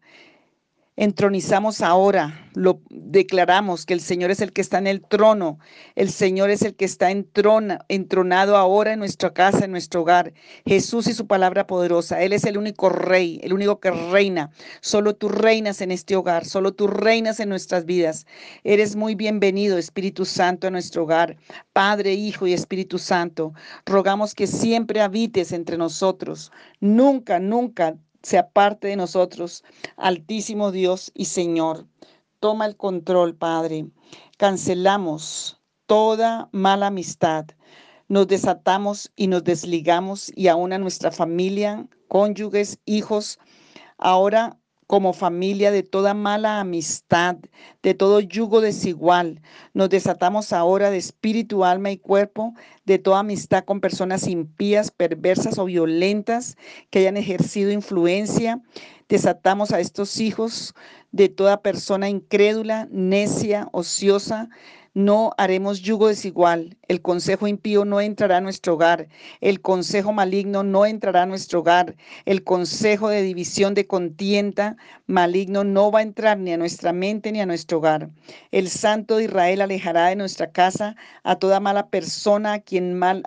entronizamos 1.01 1.81
ahora, 1.81 2.47
lo 2.53 2.83
declaramos 2.91 3.87
que 3.87 3.95
el 3.95 4.03
Señor 4.03 4.31
es 4.31 4.43
el 4.43 4.53
que 4.53 4.61
está 4.61 4.77
en 4.77 4.87
el 4.87 5.01
trono, 5.01 5.59
el 5.95 6.11
Señor 6.11 6.51
es 6.51 6.61
el 6.61 6.77
que 6.77 6.85
está 6.85 7.11
entronado 7.11 8.55
ahora 8.59 8.93
en 8.93 8.99
nuestra 8.99 9.33
casa, 9.33 9.65
en 9.65 9.71
nuestro 9.71 10.03
hogar. 10.03 10.35
Jesús 10.67 11.07
y 11.07 11.15
su 11.15 11.27
palabra 11.27 11.67
poderosa, 11.67 12.21
Él 12.21 12.35
es 12.35 12.45
el 12.45 12.59
único 12.59 12.91
rey, 12.91 13.41
el 13.43 13.55
único 13.55 13.81
que 13.81 13.91
reina. 13.91 14.51
Solo 14.83 15.17
tú 15.17 15.31
reinas 15.31 15.81
en 15.81 15.91
este 15.91 16.17
hogar, 16.17 16.45
solo 16.45 16.75
tú 16.75 16.87
reinas 16.87 17.41
en 17.41 17.49
nuestras 17.49 17.87
vidas. 17.87 18.27
Eres 18.63 18.95
muy 18.95 19.15
bienvenido, 19.15 19.79
Espíritu 19.79 20.27
Santo, 20.27 20.67
a 20.67 20.71
nuestro 20.71 21.05
hogar. 21.05 21.39
Padre, 21.73 22.13
Hijo 22.13 22.47
y 22.47 22.53
Espíritu 22.53 22.99
Santo, 22.99 23.55
rogamos 23.87 24.35
que 24.35 24.47
siempre 24.47 25.01
habites 25.01 25.53
entre 25.53 25.79
nosotros. 25.79 26.53
Nunca, 26.79 27.41
nunca 27.41 27.97
sea 28.23 28.51
parte 28.51 28.89
de 28.89 28.97
nosotros, 28.97 29.65
Altísimo 29.97 30.73
Dios 30.73 31.11
y 31.15 31.27
Señor. 31.27 31.87
Toma 32.41 32.67
el 32.67 32.77
control, 32.77 33.35
Padre. 33.35 33.87
Cancelamos 34.39 35.61
toda 35.87 36.49
mala 36.53 36.89
amistad. 36.89 37.47
nos 38.09 38.27
desatamos 38.27 39.13
y 39.17 39.29
nos 39.29 39.45
desligamos 39.45 40.33
y 40.35 40.49
aún 40.49 40.73
a 40.73 40.79
nuestra 40.79 41.13
familia, 41.13 41.87
cónyuges, 42.09 42.81
hijos, 42.85 43.39
ahora 43.99 44.60
como 44.91 45.13
familia 45.13 45.71
de 45.71 45.85
toda 45.85 46.15
mala 46.15 46.59
amistad, 46.59 47.37
de 47.81 47.95
todo 47.95 48.19
yugo 48.19 48.61
desigual. 48.61 49.41
Nos 49.73 49.89
desatamos 49.89 50.53
ahora 50.53 50.91
de 50.91 50.97
espíritu, 50.97 51.65
alma 51.65 51.93
y 51.93 51.97
cuerpo, 51.97 52.55
de 52.87 52.99
toda 52.99 53.21
amistad 53.21 53.63
con 53.63 53.81
personas 53.81 54.27
impías, 54.27 54.91
perversas 54.91 55.59
o 55.59 55.67
violentas 55.67 56.57
que 56.91 56.99
hayan 56.99 57.17
ejercido 57.17 57.71
influencia. 57.71 58.61
Desatamos 59.09 59.71
a 59.71 59.79
estos 59.79 60.19
hijos 60.19 60.75
de 61.13 61.29
toda 61.29 61.63
persona 61.63 62.09
incrédula, 62.09 62.89
necia, 62.91 63.69
ociosa, 63.71 64.49
no 64.95 65.33
haremos 65.39 65.81
yugo 65.81 66.09
desigual. 66.09 66.77
El 66.89 67.01
consejo 67.03 67.47
impío 67.47 67.85
no 67.85 68.01
entrará 68.01 68.39
a 68.39 68.41
nuestro 68.41 68.75
hogar. 68.75 69.09
El 69.41 69.61
consejo 69.61 70.13
maligno 70.13 70.63
no 70.63 70.87
entrará 70.87 71.23
a 71.23 71.27
nuestro 71.27 71.61
hogar. 71.61 71.97
El 72.25 72.43
consejo 72.45 73.09
de 73.09 73.23
división 73.23 73.75
de 73.75 73.87
contienda 73.87 74.77
maligno 75.07 75.65
no 75.65 75.91
va 75.91 76.01
a 76.01 76.03
entrar 76.03 76.39
ni 76.39 76.53
a 76.53 76.59
nuestra 76.59 76.93
mente 76.93 77.33
ni 77.33 77.41
a 77.41 77.47
nuestro 77.47 77.79
hogar. 77.79 78.11
El 78.51 78.69
Santo 78.69 79.17
de 79.17 79.25
Israel 79.25 79.61
alejará 79.61 80.09
de 80.09 80.17
nuestra 80.17 80.51
casa 80.51 80.97
a 81.23 81.37
toda 81.37 81.61
mala 81.61 81.89
persona 81.89 82.55
a 82.55 82.61
quien 82.61 82.95
mal 82.95 83.23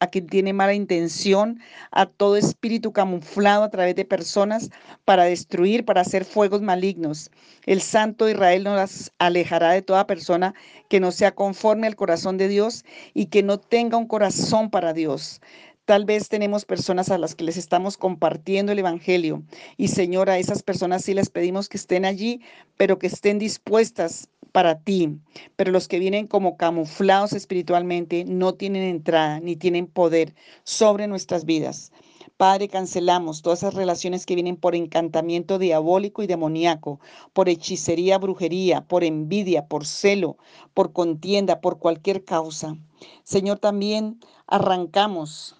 a 0.00 0.08
quien 0.08 0.26
tiene 0.26 0.52
mala 0.52 0.74
intención, 0.74 1.60
a 1.90 2.06
todo 2.06 2.36
espíritu 2.36 2.92
camuflado 2.92 3.64
a 3.64 3.70
través 3.70 3.96
de 3.96 4.04
personas 4.04 4.70
para 5.04 5.24
destruir, 5.24 5.84
para 5.84 6.02
hacer 6.02 6.24
fuegos 6.24 6.62
malignos. 6.62 7.30
El 7.66 7.80
Santo 7.80 8.28
Israel 8.28 8.64
nos 8.64 9.12
alejará 9.18 9.72
de 9.72 9.82
toda 9.82 10.06
persona 10.06 10.54
que 10.88 11.00
no 11.00 11.10
sea 11.10 11.34
conforme 11.34 11.86
al 11.86 11.96
corazón 11.96 12.38
de 12.38 12.48
Dios 12.48 12.84
y 13.14 13.26
que 13.26 13.42
no 13.42 13.58
tenga 13.58 13.96
un 13.96 14.06
corazón 14.06 14.70
para 14.70 14.92
Dios. 14.92 15.40
Tal 15.84 16.04
vez 16.04 16.28
tenemos 16.28 16.66
personas 16.66 17.10
a 17.10 17.16
las 17.16 17.34
que 17.34 17.44
les 17.44 17.56
estamos 17.56 17.96
compartiendo 17.96 18.72
el 18.72 18.78
Evangelio 18.78 19.42
y 19.78 19.88
Señor, 19.88 20.28
a 20.28 20.38
esas 20.38 20.62
personas 20.62 21.02
sí 21.02 21.14
les 21.14 21.30
pedimos 21.30 21.70
que 21.70 21.78
estén 21.78 22.04
allí, 22.04 22.42
pero 22.76 22.98
que 22.98 23.06
estén 23.06 23.38
dispuestas 23.38 24.28
para 24.52 24.80
ti, 24.80 25.18
pero 25.56 25.72
los 25.72 25.88
que 25.88 25.98
vienen 25.98 26.26
como 26.26 26.56
camuflados 26.56 27.32
espiritualmente 27.32 28.24
no 28.24 28.54
tienen 28.54 28.82
entrada 28.82 29.40
ni 29.40 29.56
tienen 29.56 29.86
poder 29.86 30.34
sobre 30.64 31.06
nuestras 31.06 31.44
vidas. 31.44 31.92
Padre, 32.36 32.68
cancelamos 32.68 33.42
todas 33.42 33.60
esas 33.60 33.74
relaciones 33.74 34.24
que 34.24 34.36
vienen 34.36 34.56
por 34.56 34.76
encantamiento 34.76 35.58
diabólico 35.58 36.22
y 36.22 36.28
demoníaco, 36.28 37.00
por 37.32 37.48
hechicería, 37.48 38.18
brujería, 38.18 38.82
por 38.82 39.02
envidia, 39.02 39.66
por 39.66 39.86
celo, 39.86 40.36
por 40.72 40.92
contienda, 40.92 41.60
por 41.60 41.78
cualquier 41.78 42.24
causa. 42.24 42.76
Señor, 43.24 43.58
también 43.58 44.20
arrancamos 44.46 45.57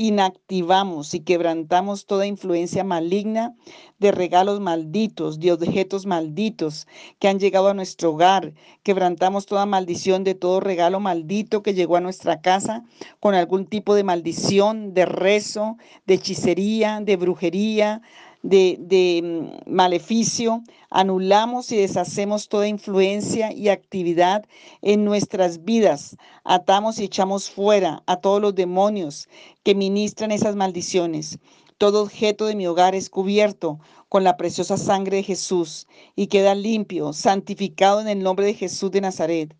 inactivamos 0.00 1.12
y 1.12 1.20
quebrantamos 1.20 2.06
toda 2.06 2.26
influencia 2.26 2.84
maligna 2.84 3.54
de 3.98 4.12
regalos 4.12 4.58
malditos, 4.58 5.38
de 5.40 5.52
objetos 5.52 6.06
malditos 6.06 6.86
que 7.18 7.28
han 7.28 7.38
llegado 7.38 7.68
a 7.68 7.74
nuestro 7.74 8.12
hogar. 8.12 8.54
Quebrantamos 8.82 9.44
toda 9.44 9.66
maldición 9.66 10.24
de 10.24 10.34
todo 10.34 10.60
regalo 10.60 11.00
maldito 11.00 11.62
que 11.62 11.74
llegó 11.74 11.96
a 11.96 12.00
nuestra 12.00 12.40
casa 12.40 12.82
con 13.20 13.34
algún 13.34 13.66
tipo 13.66 13.94
de 13.94 14.04
maldición, 14.04 14.94
de 14.94 15.04
rezo, 15.04 15.76
de 16.06 16.14
hechicería, 16.14 17.02
de 17.02 17.16
brujería, 17.16 18.00
de, 18.42 19.20
mm, 19.22 19.70
maleficio, 19.70 20.62
anulamos 20.90 21.70
y 21.72 21.76
deshacemos 21.76 22.48
toda 22.48 22.68
influencia 22.68 23.52
y 23.52 23.68
actividad 23.68 24.44
en 24.82 25.04
nuestras 25.04 25.64
vidas. 25.64 26.16
Atamos 26.44 26.98
y 26.98 27.04
echamos 27.04 27.50
fuera 27.50 28.02
a 28.06 28.16
todos 28.16 28.40
los 28.40 28.54
demonios 28.54 29.28
que 29.62 29.74
ministran 29.74 30.32
esas 30.32 30.56
maldiciones. 30.56 31.38
Todo 31.78 32.02
objeto 32.02 32.46
de 32.46 32.56
mi 32.56 32.66
hogar 32.66 32.94
es 32.94 33.08
cubierto 33.08 33.78
con 34.08 34.24
la 34.24 34.36
preciosa 34.36 34.76
sangre 34.76 35.18
de 35.18 35.22
Jesús 35.22 35.86
y 36.16 36.26
queda 36.26 36.54
limpio, 36.54 37.12
santificado 37.12 38.00
en 38.00 38.08
el 38.08 38.22
nombre 38.22 38.46
de 38.46 38.54
Jesús 38.54 38.90
de 38.90 39.00
Nazaret. 39.00 39.56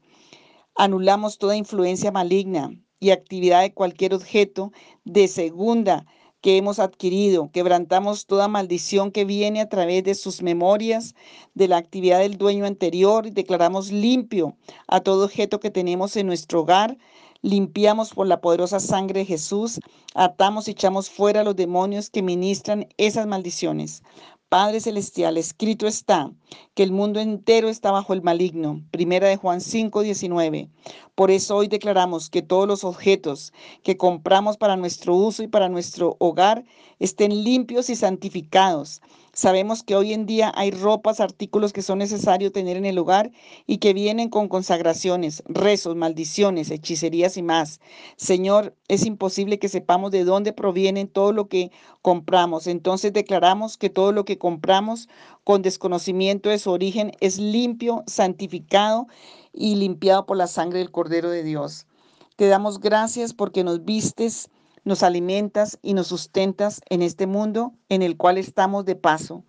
Anulamos 0.75 1.39
toda 1.39 1.57
influencia 1.57 2.11
maligna 2.11 2.71
y 2.99 3.11
actividad 3.11 3.63
de 3.63 3.73
cualquier 3.73 4.15
objeto 4.15 4.73
de 5.05 5.29
segunda 5.29 6.07
que 6.41 6.57
hemos 6.57 6.79
adquirido. 6.79 7.51
Quebrantamos 7.53 8.27
toda 8.27 8.49
maldición 8.49 9.11
que 9.11 9.25
viene 9.25 9.61
a 9.61 9.69
través 9.69 10.05
de 10.05 10.15
sus 10.15 10.43
memorias, 10.43 11.15
de 11.55 11.69
la 11.69 11.77
actividad 11.77 12.21
del 12.21 12.39
dueño 12.39 12.65
anterior. 12.65 13.27
Y 13.27 13.31
declaramos 13.31 13.91
limpio 13.91 14.57
a 14.87 15.01
todo 15.01 15.25
objeto 15.25 15.61
que 15.61 15.71
tenemos 15.71 16.17
en 16.17 16.27
nuestro 16.27 16.61
hogar. 16.61 16.97
Limpiamos 17.43 18.13
por 18.13 18.27
la 18.27 18.41
poderosa 18.41 18.81
sangre 18.81 19.21
de 19.21 19.27
Jesús. 19.27 19.81
Atamos 20.15 20.69
y 20.69 20.73
echamos 20.73 21.11
fuera 21.11 21.41
a 21.41 21.45
los 21.45 21.57
demonios 21.57 22.11
que 22.11 22.23
ministran 22.23 22.89
esas 22.97 23.27
maldiciones. 23.27 24.03
Padre 24.49 24.81
Celestial, 24.81 25.37
escrito 25.37 25.87
está 25.87 26.33
que 26.75 26.83
el 26.83 26.93
mundo 26.93 27.21
entero 27.21 27.69
está 27.69 27.91
bajo 27.91 28.13
el 28.13 28.23
maligno. 28.23 28.83
Primera 28.91 29.29
de 29.29 29.37
Juan 29.37 29.61
5, 29.61 30.03
19. 30.03 30.69
Por 31.15 31.31
eso 31.31 31.57
hoy 31.57 31.69
declaramos 31.69 32.31
que 32.31 32.43
todos 32.43 32.67
los 32.67 32.85
objetos 32.85 33.53
que 33.83 33.97
compramos 33.97 34.57
para 34.57 34.77
nuestro 34.77 35.15
uso 35.15 35.43
y 35.43 35.49
para 35.49 35.69
nuestro 35.69 36.17
hogar 36.19 36.65
estén 36.99 37.45
limpios 37.45 37.91
y 37.91 37.97
santificados. 37.97 39.01
Sabemos 39.33 39.85
que 39.85 39.95
hoy 39.95 40.13
en 40.13 40.27
día 40.27 40.53
hay 40.57 40.73
ropas, 40.73 41.21
artículos 41.21 41.73
que 41.73 41.83
son 41.83 41.99
necesarios 41.99 42.53
tener 42.53 42.77
en 42.77 42.85
el 42.85 42.99
hogar 42.99 43.31
y 43.65 43.79
que 43.79 43.95
vienen 43.95 44.29
con 44.29 44.49
consagraciones, 44.49 45.45
rezos, 45.47 45.95
maldiciones, 45.95 46.71
hechicerías 46.71 47.37
y 47.37 47.43
más. 47.43 47.81
Señor, 48.17 48.75
es 48.89 49.07
imposible 49.07 49.61
que 49.61 49.69
sepamos 49.69 50.11
de 50.11 50.25
dónde 50.25 50.53
provienen 50.53 51.07
todo 51.07 51.33
lo 51.33 51.49
que 51.49 51.71
compramos. 52.03 52.67
Entonces 52.67 53.13
declaramos 53.13 53.77
que 53.77 53.89
todo 53.89 54.11
lo 54.11 54.25
que 54.25 54.37
compramos 54.37 55.09
con 55.51 55.63
desconocimiento 55.63 56.49
de 56.49 56.61
su 56.61 56.71
origen 56.71 57.11
es 57.19 57.41
limpio, 57.41 58.05
santificado 58.07 59.09
y 59.53 59.75
limpiado 59.75 60.25
por 60.25 60.37
la 60.37 60.47
sangre 60.47 60.79
del 60.79 60.93
Cordero 60.93 61.29
de 61.29 61.43
Dios. 61.43 61.89
Te 62.37 62.47
damos 62.47 62.79
gracias 62.79 63.35
porque 63.35 63.65
nos 63.65 63.85
vistes, 63.85 64.49
nos 64.85 65.03
alimentas 65.03 65.77
y 65.83 65.95
nos 65.95 66.07
sustentas 66.07 66.81
en 66.89 67.03
este 67.03 67.27
mundo 67.27 67.73
en 67.89 68.03
el 68.03 68.17
cual 68.17 68.39
estamos 68.39 68.85
de 68.85 68.95
paso. 68.95 69.43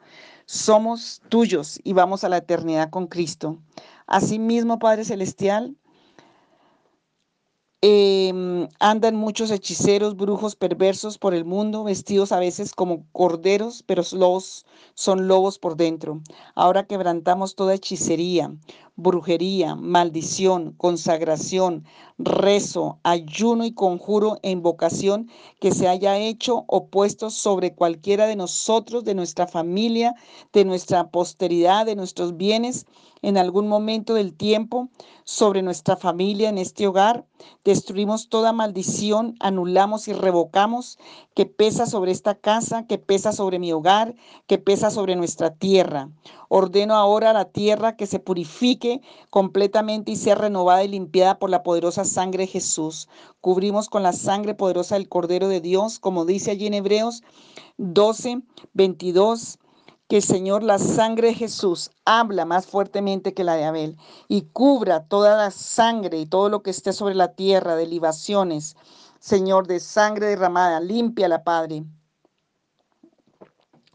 Somos 0.48 1.22
tuyos 1.30 1.80
y 1.84 1.94
vamos 1.94 2.24
a 2.24 2.30
la 2.30 2.38
eternidad 2.38 2.90
con 2.90 3.06
Cristo. 3.06 3.60
Asimismo, 4.08 4.80
Padre 4.80 5.06
Celestial, 5.06 5.76
Em, 7.84 8.68
andan 8.80 9.16
muchos 9.16 9.50
hechiceros, 9.50 10.16
brujos 10.16 10.56
perversos 10.56 11.18
por 11.18 11.34
el 11.34 11.46
mundo, 11.46 11.84
vestidos 11.84 12.32
a 12.32 12.38
veces 12.40 12.74
como 12.76 13.08
corderos, 13.12 13.82
pero 13.84 14.04
lobos, 14.14 14.68
son 14.94 15.28
lobos 15.28 15.58
por 15.58 15.76
dentro. 15.76 16.22
Ahora 16.54 16.86
quebrantamos 16.86 17.56
toda 17.56 17.74
hechicería, 17.74 18.54
brujería, 18.96 19.76
maldición, 19.76 20.74
consagración, 20.78 21.86
rezo, 22.18 23.00
ayuno 23.04 23.66
y 23.66 23.74
conjuro 23.74 24.38
e 24.44 24.52
invocación 24.52 25.30
que 25.60 25.72
se 25.72 25.88
haya 25.88 26.18
hecho 26.18 26.66
o 26.68 26.88
puesto 26.88 27.30
sobre 27.30 27.74
cualquiera 27.74 28.28
de 28.28 28.36
nosotros, 28.36 29.04
de 29.04 29.16
nuestra 29.16 29.48
familia, 29.48 30.14
de 30.54 30.66
nuestra 30.66 31.10
posteridad, 31.10 31.86
de 31.86 31.96
nuestros 31.96 32.38
bienes 32.38 32.86
en 33.22 33.38
algún 33.38 33.68
momento 33.68 34.14
del 34.14 34.34
tiempo 34.34 34.90
sobre 35.24 35.62
nuestra 35.62 35.96
familia 35.96 36.50
en 36.50 36.58
este 36.58 36.88
hogar. 36.88 37.26
Destruimos 37.64 38.30
toda 38.30 38.54
maldición, 38.54 39.36
anulamos 39.40 40.08
y 40.08 40.14
revocamos 40.14 40.98
que 41.34 41.46
pesa 41.46 41.86
sobre 41.86 42.12
esta 42.12 42.36
casa, 42.36 42.86
que 42.88 42.98
pesa 42.98 43.32
sobre 43.32 43.60
mi 43.60 43.72
hogar, 43.72 44.16
que 44.48 44.58
pesa 44.58 44.92
sobre 44.92 45.16
nuestra 45.16 45.54
tierra. 45.54 46.10
Ordeno 46.50 46.96
ahora 46.96 47.30
a 47.30 47.34
la 47.34 47.46
tierra 47.46 47.96
que 47.96 48.08
se 48.08 48.20
purifique 48.20 49.02
completamente 49.30 50.12
y 50.12 50.18
sea 50.18 50.36
renovada 50.36 50.84
y 50.84 50.90
limpiada 50.90 51.40
por 51.40 51.50
la 51.50 51.64
poderosa 51.64 52.04
sangre 52.04 52.44
de 52.44 52.52
Jesús. 52.52 53.08
Cubrimos 53.40 53.90
con 53.90 54.04
la 54.04 54.14
sangre 54.14 54.56
poderosa 54.56 54.96
del 54.96 55.08
Cordero 55.08 55.48
de 55.48 55.62
Dios, 55.62 56.00
como 56.00 56.26
dice 56.26 56.52
allí 56.52 56.68
en 56.68 56.74
Hebreos 56.74 57.24
12, 57.78 58.42
22 58.74 59.58
que 60.12 60.18
el 60.18 60.24
Señor, 60.24 60.62
la 60.62 60.78
sangre 60.78 61.30
de 61.30 61.36
Jesús, 61.36 61.90
habla 62.04 62.44
más 62.44 62.68
fuertemente 62.68 63.34
que 63.34 63.46
la 63.46 63.56
de 63.56 63.64
Abel 63.64 63.98
y 64.28 64.42
cubra 64.42 65.06
toda 65.06 65.38
la 65.38 65.52
sangre 65.52 66.20
y 66.20 66.26
todo 66.26 66.50
lo 66.50 66.64
que 66.64 66.70
esté 66.70 66.92
sobre 66.92 67.16
la 67.16 67.34
tierra 67.34 67.78
de 67.78 67.88
libaciones, 67.88 68.76
Señor, 69.22 69.68
de 69.68 69.80
sangre 69.80 70.26
derramada, 70.26 70.80
la 70.80 71.44
Padre, 71.44 71.84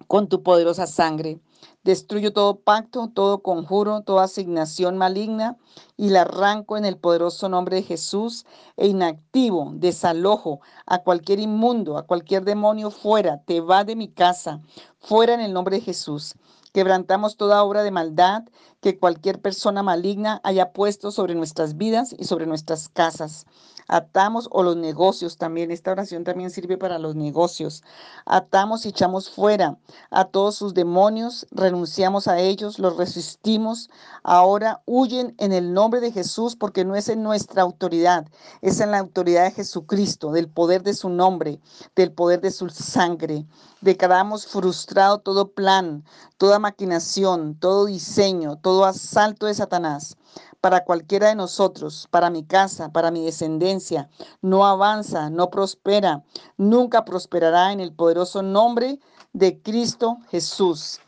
con 0.06 0.28
tu 0.28 0.44
poderosa 0.44 0.86
sangre. 0.86 1.40
Destruyo 1.82 2.32
todo 2.32 2.60
pacto, 2.60 3.10
todo 3.12 3.42
conjuro, 3.42 4.02
toda 4.02 4.22
asignación 4.22 4.96
maligna 4.96 5.56
y 5.96 6.10
la 6.10 6.20
arranco 6.20 6.76
en 6.76 6.84
el 6.84 6.96
poderoso 6.96 7.48
nombre 7.48 7.74
de 7.74 7.82
Jesús 7.82 8.46
e 8.76 8.86
inactivo, 8.86 9.72
desalojo 9.74 10.60
a 10.86 10.98
cualquier 10.98 11.40
inmundo, 11.40 11.98
a 11.98 12.06
cualquier 12.06 12.44
demonio 12.44 12.92
fuera, 12.92 13.42
te 13.42 13.60
va 13.60 13.82
de 13.82 13.96
mi 13.96 14.06
casa, 14.06 14.60
fuera 15.00 15.34
en 15.34 15.40
el 15.40 15.52
nombre 15.52 15.78
de 15.78 15.82
Jesús. 15.82 16.36
Quebrantamos 16.76 17.38
toda 17.38 17.62
obra 17.62 17.84
de 17.84 17.90
maldad 17.90 18.42
que 18.82 18.98
cualquier 18.98 19.40
persona 19.40 19.82
maligna 19.82 20.42
haya 20.44 20.74
puesto 20.74 21.10
sobre 21.10 21.34
nuestras 21.34 21.78
vidas 21.78 22.14
y 22.18 22.26
sobre 22.26 22.44
nuestras 22.44 22.90
casas. 22.90 23.46
Atamos 23.88 24.48
o 24.50 24.62
los 24.62 24.76
negocios 24.76 25.38
también. 25.38 25.70
Esta 25.70 25.92
oración 25.92 26.24
también 26.24 26.50
sirve 26.50 26.76
para 26.76 26.98
los 26.98 27.14
negocios. 27.14 27.82
Atamos 28.24 28.84
y 28.84 28.88
echamos 28.88 29.30
fuera 29.30 29.78
a 30.10 30.24
todos 30.24 30.56
sus 30.56 30.74
demonios, 30.74 31.46
renunciamos 31.50 32.26
a 32.26 32.40
ellos, 32.40 32.78
los 32.80 32.96
resistimos. 32.96 33.88
Ahora 34.24 34.82
huyen 34.86 35.34
en 35.38 35.52
el 35.52 35.72
nombre 35.72 36.00
de 36.00 36.10
Jesús 36.10 36.56
porque 36.56 36.84
no 36.84 36.96
es 36.96 37.08
en 37.08 37.22
nuestra 37.22 37.62
autoridad, 37.62 38.26
es 38.60 38.80
en 38.80 38.90
la 38.90 38.98
autoridad 38.98 39.44
de 39.44 39.52
Jesucristo, 39.52 40.32
del 40.32 40.48
poder 40.48 40.82
de 40.82 40.94
su 40.94 41.08
nombre, 41.08 41.60
del 41.94 42.12
poder 42.12 42.40
de 42.40 42.50
su 42.50 42.68
sangre. 42.68 43.46
Declaramos 43.80 44.48
frustrado 44.48 45.20
todo 45.20 45.52
plan, 45.52 46.04
toda 46.38 46.58
maquinación, 46.66 47.54
todo 47.60 47.86
diseño, 47.86 48.56
todo 48.56 48.86
asalto 48.86 49.46
de 49.46 49.54
Satanás 49.54 50.16
para 50.60 50.82
cualquiera 50.82 51.28
de 51.28 51.36
nosotros, 51.36 52.08
para 52.10 52.28
mi 52.28 52.44
casa, 52.44 52.90
para 52.90 53.12
mi 53.12 53.24
descendencia. 53.24 54.10
No 54.42 54.66
avanza, 54.66 55.30
no 55.30 55.48
prospera, 55.48 56.24
nunca 56.56 57.04
prosperará 57.04 57.70
en 57.72 57.78
el 57.78 57.92
poderoso 57.92 58.42
nombre 58.42 58.98
de 59.32 59.62
Cristo 59.62 60.18
Jesús. 60.28 60.98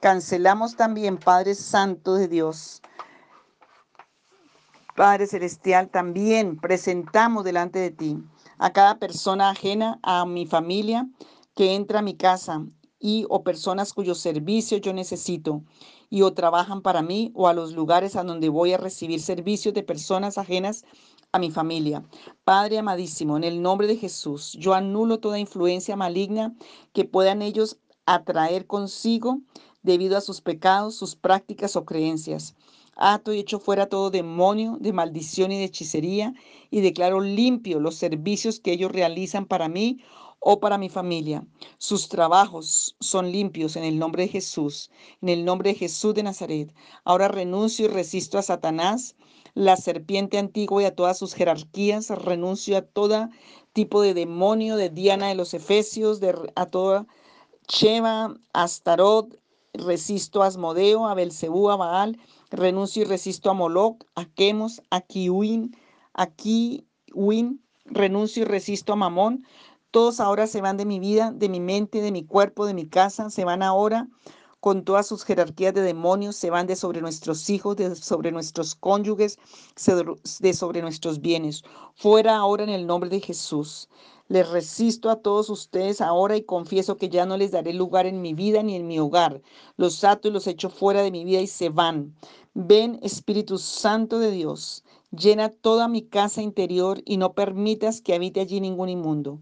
Cancelamos 0.00 0.76
también, 0.76 1.18
Padre 1.18 1.54
Santo 1.54 2.14
de 2.14 2.26
Dios. 2.28 2.80
Padre 4.96 5.26
Celestial, 5.26 5.90
también 5.90 6.56
presentamos 6.56 7.44
delante 7.44 7.80
de 7.80 7.90
ti 7.90 8.24
a 8.56 8.72
cada 8.72 8.98
persona 8.98 9.50
ajena 9.50 9.98
a 10.02 10.24
mi 10.24 10.46
familia 10.46 11.06
que 11.54 11.74
entra 11.74 11.98
a 11.98 12.02
mi 12.02 12.14
casa 12.16 12.62
y 13.02 13.26
o 13.28 13.42
personas 13.42 13.92
cuyo 13.92 14.14
servicio 14.14 14.78
yo 14.78 14.92
necesito 14.94 15.62
y 16.08 16.22
o 16.22 16.32
trabajan 16.32 16.82
para 16.82 17.02
mí 17.02 17.32
o 17.34 17.48
a 17.48 17.52
los 17.52 17.72
lugares 17.72 18.14
a 18.14 18.22
donde 18.22 18.48
voy 18.48 18.72
a 18.72 18.78
recibir 18.78 19.20
servicios 19.20 19.74
de 19.74 19.82
personas 19.82 20.38
ajenas 20.38 20.84
a 21.32 21.38
mi 21.38 21.50
familia. 21.50 22.04
Padre 22.44 22.78
amadísimo, 22.78 23.36
en 23.36 23.44
el 23.44 23.60
nombre 23.60 23.88
de 23.88 23.96
Jesús, 23.96 24.56
yo 24.58 24.72
anulo 24.72 25.18
toda 25.18 25.40
influencia 25.40 25.96
maligna 25.96 26.54
que 26.92 27.04
puedan 27.04 27.42
ellos 27.42 27.78
atraer 28.06 28.66
consigo 28.66 29.40
debido 29.82 30.16
a 30.16 30.20
sus 30.20 30.40
pecados, 30.40 30.94
sus 30.94 31.16
prácticas 31.16 31.74
o 31.74 31.84
creencias. 31.84 32.54
Ato 32.94 33.32
y 33.32 33.38
echo 33.38 33.58
fuera 33.58 33.88
todo 33.88 34.10
demonio 34.10 34.76
de 34.78 34.92
maldición 34.92 35.50
y 35.50 35.58
de 35.58 35.64
hechicería 35.64 36.34
y 36.70 36.82
declaro 36.82 37.20
limpio 37.20 37.80
los 37.80 37.96
servicios 37.96 38.60
que 38.60 38.72
ellos 38.72 38.92
realizan 38.92 39.46
para 39.46 39.68
mí 39.68 40.00
o 40.44 40.58
para 40.58 40.76
mi 40.76 40.88
familia. 40.88 41.46
Sus 41.78 42.08
trabajos 42.08 42.96
son 43.00 43.30
limpios 43.30 43.76
en 43.76 43.84
el 43.84 43.98
nombre 43.98 44.24
de 44.24 44.28
Jesús, 44.28 44.90
en 45.22 45.28
el 45.28 45.44
nombre 45.44 45.70
de 45.70 45.78
Jesús 45.78 46.14
de 46.14 46.24
Nazaret. 46.24 46.74
Ahora 47.04 47.28
renuncio 47.28 47.86
y 47.86 47.88
resisto 47.88 48.38
a 48.38 48.42
Satanás, 48.42 49.14
la 49.54 49.76
serpiente 49.76 50.38
antigua 50.38 50.82
y 50.82 50.86
a 50.86 50.96
todas 50.96 51.16
sus 51.16 51.34
jerarquías. 51.34 52.10
Renuncio 52.10 52.76
a 52.76 52.82
todo 52.82 53.28
tipo 53.72 54.02
de 54.02 54.14
demonio, 54.14 54.76
de 54.76 54.90
Diana 54.90 55.28
de 55.28 55.36
los 55.36 55.54
Efesios, 55.54 56.18
de, 56.18 56.34
a 56.56 56.66
toda 56.66 57.06
Sheba, 57.68 58.34
Astarot. 58.52 59.38
Resisto 59.74 60.42
a 60.42 60.48
Asmodeo, 60.48 61.06
a 61.06 61.14
Belcebú, 61.14 61.70
a 61.70 61.76
Baal. 61.76 62.18
Renuncio 62.50 63.02
y 63.02 63.06
resisto 63.06 63.48
a 63.48 63.54
Moloch, 63.54 64.04
a 64.16 64.26
Quemos, 64.26 64.82
a 64.90 65.00
Kiwin, 65.00 65.74
a 66.12 66.26
Kiwin. 66.26 67.62
Renuncio 67.84 68.42
y 68.42 68.46
resisto 68.46 68.92
a 68.92 68.96
Mamón 68.96 69.46
todos 69.92 70.20
ahora 70.20 70.46
se 70.46 70.62
van 70.62 70.78
de 70.78 70.86
mi 70.86 70.98
vida, 70.98 71.32
de 71.32 71.48
mi 71.48 71.60
mente, 71.60 72.00
de 72.00 72.10
mi 72.10 72.24
cuerpo, 72.24 72.66
de 72.66 72.74
mi 72.74 72.86
casa, 72.86 73.30
se 73.30 73.44
van 73.44 73.62
ahora 73.62 74.08
con 74.58 74.84
todas 74.84 75.06
sus 75.06 75.24
jerarquías 75.24 75.74
de 75.74 75.82
demonios, 75.82 76.36
se 76.36 76.48
van 76.48 76.66
de 76.66 76.76
sobre 76.76 77.00
nuestros 77.00 77.50
hijos, 77.50 77.76
de 77.76 77.94
sobre 77.94 78.32
nuestros 78.32 78.74
cónyuges, 78.74 79.38
de 80.40 80.54
sobre 80.54 80.82
nuestros 80.82 81.20
bienes. 81.20 81.62
Fuera 81.94 82.36
ahora 82.36 82.62
en 82.62 82.70
el 82.70 82.86
nombre 82.86 83.10
de 83.10 83.20
Jesús. 83.20 83.88
Les 84.28 84.48
resisto 84.48 85.10
a 85.10 85.20
todos 85.20 85.50
ustedes 85.50 86.00
ahora 86.00 86.36
y 86.36 86.44
confieso 86.44 86.96
que 86.96 87.08
ya 87.08 87.26
no 87.26 87.36
les 87.36 87.50
daré 87.50 87.74
lugar 87.74 88.06
en 88.06 88.22
mi 88.22 88.32
vida 88.32 88.62
ni 88.62 88.76
en 88.76 88.86
mi 88.86 88.98
hogar. 88.98 89.42
Los 89.76 90.04
ato 90.04 90.28
y 90.28 90.30
los 90.30 90.46
echo 90.46 90.70
fuera 90.70 91.02
de 91.02 91.10
mi 91.10 91.24
vida 91.24 91.40
y 91.40 91.48
se 91.48 91.68
van. 91.68 92.14
Ven, 92.54 92.98
Espíritu 93.02 93.58
Santo 93.58 94.18
de 94.20 94.30
Dios, 94.30 94.84
llena 95.10 95.50
toda 95.50 95.88
mi 95.88 96.02
casa 96.02 96.40
interior 96.40 97.02
y 97.04 97.16
no 97.16 97.32
permitas 97.34 98.00
que 98.00 98.14
habite 98.14 98.40
allí 98.40 98.60
ningún 98.60 98.88
inmundo. 98.88 99.40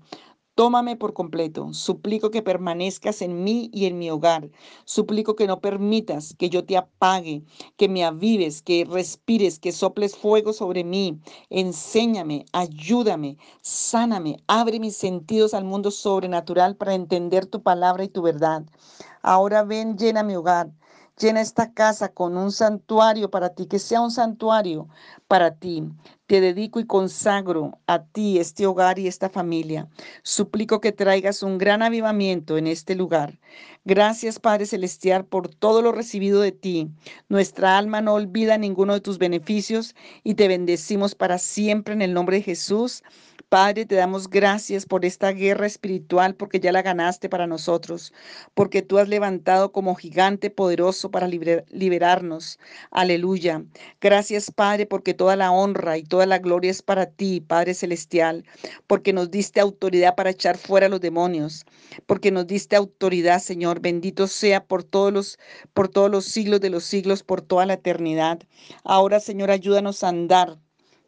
Tómame 0.61 0.95
por 0.95 1.15
completo. 1.15 1.73
Suplico 1.73 2.31
que 2.31 2.43
permanezcas 2.43 3.23
en 3.23 3.45
mí 3.45 3.71
y 3.73 3.87
en 3.87 3.99
mi 3.99 4.11
hogar. 4.11 4.51
Suplico 4.85 5.35
que 5.35 5.47
no 5.47 5.63
permitas 5.63 6.35
que 6.39 6.51
yo 6.51 6.67
te 6.67 6.77
apague, 6.77 7.43
que 7.79 7.89
me 7.89 8.05
avives, 8.05 8.61
que 8.61 8.85
respires, 8.85 9.59
que 9.59 9.73
soples 9.73 10.15
fuego 10.15 10.53
sobre 10.53 10.85
mí. 10.85 11.19
Enséñame, 11.49 12.45
ayúdame, 12.53 13.39
sáname, 13.63 14.37
abre 14.49 14.81
mis 14.81 14.97
sentidos 14.99 15.55
al 15.55 15.65
mundo 15.65 15.91
sobrenatural 15.91 16.77
para 16.77 16.93
entender 16.93 17.47
tu 17.47 17.63
palabra 17.63 18.05
y 18.05 18.09
tu 18.09 18.21
verdad. 18.21 18.63
Ahora 19.23 19.65
ven, 19.65 19.97
llena 19.97 20.23
mi 20.23 20.37
hogar. 20.37 20.71
Llena 21.19 21.41
esta 21.41 21.73
casa 21.75 22.09
con 22.09 22.37
un 22.37 22.53
santuario 22.53 23.31
para 23.31 23.51
ti, 23.55 23.67
que 23.67 23.79
sea 23.79 24.01
un 24.01 24.11
santuario 24.11 24.89
para 25.31 25.55
ti. 25.55 25.85
Te 26.27 26.41
dedico 26.41 26.81
y 26.81 26.87
consagro 26.87 27.79
a 27.87 28.03
ti 28.03 28.41
este 28.41 28.67
hogar 28.67 28.99
y 28.99 29.07
esta 29.07 29.29
familia. 29.29 29.89
Suplico 30.25 30.81
que 30.81 30.91
traigas 30.91 31.45
un 31.45 31.57
gran 31.57 31.83
avivamiento 31.83 32.59
en 32.59 32.67
este 32.67 32.97
lugar. 32.97 33.39
Gracias, 33.85 34.41
Padre 34.41 34.67
Celestial, 34.67 35.25
por 35.25 35.47
todo 35.47 35.83
lo 35.83 35.93
recibido 35.93 36.41
de 36.41 36.51
ti. 36.51 36.89
Nuestra 37.29 37.79
alma 37.79 38.01
no 38.01 38.15
olvida 38.15 38.59
ninguno 38.59 38.93
de 38.93 39.01
tus 39.01 39.19
beneficios 39.19 39.95
y 40.25 40.35
te 40.35 40.49
bendecimos 40.49 41.15
para 41.15 41.39
siempre 41.39 41.95
en 41.95 42.03
el 42.03 42.13
nombre 42.13 42.39
de 42.39 42.43
Jesús. 42.43 43.05
Padre, 43.51 43.85
te 43.85 43.97
damos 43.97 44.31
gracias 44.31 44.87
por 44.87 45.05
esta 45.05 45.33
guerra 45.33 45.67
espiritual 45.67 46.37
porque 46.37 46.61
ya 46.61 46.71
la 46.71 46.83
ganaste 46.83 47.29
para 47.29 47.49
nosotros, 47.49 48.13
porque 48.55 48.81
tú 48.81 48.99
has 48.99 49.09
levantado 49.09 49.73
como 49.73 49.97
gigante 49.97 50.51
poderoso 50.51 51.11
para 51.11 51.27
liberarnos. 51.27 52.61
Aleluya. 52.93 53.65
Gracias, 54.01 54.53
Padre, 54.53 54.87
porque 54.87 55.15
toda 55.21 55.37
la 55.37 55.53
honra 55.53 55.99
y 55.99 56.03
toda 56.03 56.25
la 56.25 56.39
gloria 56.39 56.71
es 56.71 56.81
para 56.81 57.05
ti, 57.05 57.43
Padre 57.43 57.75
Celestial, 57.75 58.47
porque 58.87 59.13
nos 59.13 59.31
diste 59.31 59.61
autoridad 59.61 60.15
para 60.15 60.31
echar 60.31 60.57
fuera 60.57 60.89
los 60.89 61.03
demonios, 61.03 61.67
porque 62.07 62.31
nos 62.31 62.47
diste 62.47 62.75
autoridad, 62.75 63.39
Señor. 63.39 63.81
Bendito 63.81 64.27
sea 64.29 64.65
por 64.65 64.83
todos 64.83 65.13
los 65.13 65.39
por 65.75 65.89
todos 65.89 66.11
los 66.11 66.25
siglos 66.25 66.63
de 66.63 66.71
los 66.71 66.85
siglos, 66.85 67.23
por 67.23 67.43
toda 67.43 67.67
la 67.67 67.75
eternidad. 67.75 68.39
Ahora, 68.83 69.21
Señor, 69.21 69.51
ayúdanos 69.51 70.03
a 70.03 70.09
andar 70.09 70.59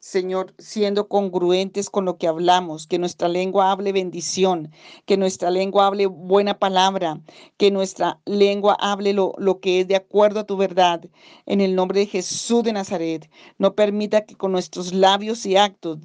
Señor, 0.04 0.52
siendo 0.58 1.06
congruentes 1.06 1.88
con 1.88 2.04
lo 2.04 2.18
que 2.18 2.26
hablamos, 2.26 2.88
que 2.88 2.98
nuestra 2.98 3.28
lengua 3.28 3.70
hable 3.70 3.92
bendición, 3.92 4.72
que 5.06 5.16
nuestra 5.16 5.48
lengua 5.48 5.86
hable 5.86 6.06
buena 6.06 6.58
palabra, 6.58 7.20
que 7.56 7.70
nuestra 7.70 8.20
lengua 8.24 8.76
hable 8.80 9.12
lo, 9.12 9.32
lo, 9.38 9.60
que 9.60 9.78
es 9.78 9.86
de 9.86 9.94
acuerdo 9.94 10.40
a 10.40 10.44
tu 10.44 10.56
verdad. 10.56 11.08
En 11.46 11.60
el 11.60 11.76
nombre 11.76 12.00
de 12.00 12.06
Jesús 12.06 12.64
de 12.64 12.72
Nazaret, 12.72 13.30
no 13.58 13.76
permita 13.76 14.26
que 14.26 14.34
con 14.34 14.50
nuestros 14.50 14.92
labios 14.92 15.46
y 15.46 15.56
actos 15.56 16.00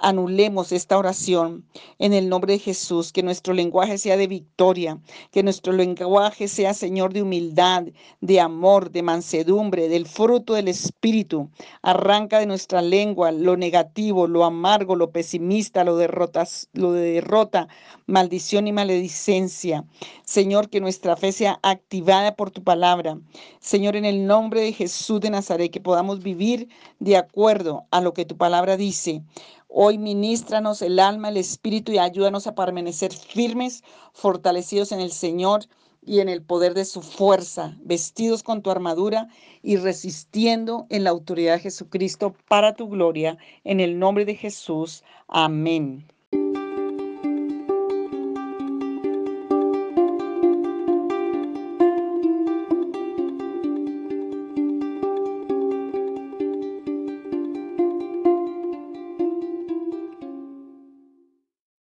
anulemos 0.00 0.72
esta 0.72 0.98
oración 0.98 1.64
en 1.98 2.12
el 2.12 2.28
nombre 2.28 2.54
de 2.54 2.58
Jesús, 2.58 3.12
que 3.12 3.22
nuestro 3.22 3.54
lenguaje 3.54 3.98
sea 3.98 4.16
de 4.16 4.26
victoria, 4.26 4.98
que 5.32 5.42
nuestro 5.42 5.72
lenguaje 5.72 6.48
sea, 6.48 6.74
Señor, 6.74 7.12
de 7.12 7.22
humildad, 7.22 7.84
de 8.20 8.40
amor, 8.40 8.90
de 8.90 9.02
mansedumbre, 9.02 9.88
del 9.88 10.06
fruto 10.06 10.54
del 10.54 10.68
Espíritu. 10.68 11.50
Arranca 11.82 12.38
de 12.38 12.46
nuestra 12.46 12.82
lengua 12.82 13.32
lo 13.32 13.56
negativo, 13.56 14.26
lo 14.26 14.44
amargo, 14.44 14.96
lo 14.96 15.10
pesimista, 15.10 15.84
lo, 15.84 15.96
derrotas, 15.96 16.68
lo 16.72 16.92
de 16.92 17.12
derrota, 17.12 17.68
maldición 18.06 18.66
y 18.66 18.72
maledicencia. 18.72 19.84
Señor, 20.24 20.68
que 20.68 20.80
nuestra 20.80 21.16
fe 21.16 21.32
sea 21.32 21.58
activada 21.62 22.36
por 22.36 22.50
tu 22.50 22.62
palabra. 22.62 23.18
Señor, 23.60 23.96
en 23.96 24.04
el 24.04 24.26
nombre 24.26 24.60
de 24.60 24.72
Jesús 24.72 25.20
de 25.20 25.30
Nazaret, 25.30 25.70
que 25.70 25.80
podamos 25.80 26.22
vivir 26.22 26.68
de 27.00 27.16
acuerdo 27.16 27.86
a 27.90 28.00
lo 28.00 28.12
que 28.14 28.24
tu 28.24 28.36
palabra 28.36 28.76
dice. 28.76 29.22
Hoy 29.68 29.98
ministranos 29.98 30.80
el 30.80 30.98
alma, 30.98 31.28
el 31.28 31.36
espíritu 31.36 31.92
y 31.92 31.98
ayúdanos 31.98 32.46
a 32.46 32.54
permanecer 32.54 33.12
firmes, 33.12 33.84
fortalecidos 34.14 34.92
en 34.92 35.00
el 35.00 35.12
Señor 35.12 35.66
y 36.04 36.20
en 36.20 36.30
el 36.30 36.42
poder 36.42 36.72
de 36.72 36.86
su 36.86 37.02
fuerza, 37.02 37.76
vestidos 37.82 38.42
con 38.42 38.62
tu 38.62 38.70
armadura 38.70 39.28
y 39.62 39.76
resistiendo 39.76 40.86
en 40.88 41.04
la 41.04 41.10
autoridad 41.10 41.54
de 41.56 41.60
Jesucristo 41.60 42.34
para 42.48 42.74
tu 42.74 42.88
gloria, 42.88 43.36
en 43.64 43.80
el 43.80 43.98
nombre 43.98 44.24
de 44.24 44.36
Jesús. 44.36 45.04
Amén. 45.28 46.06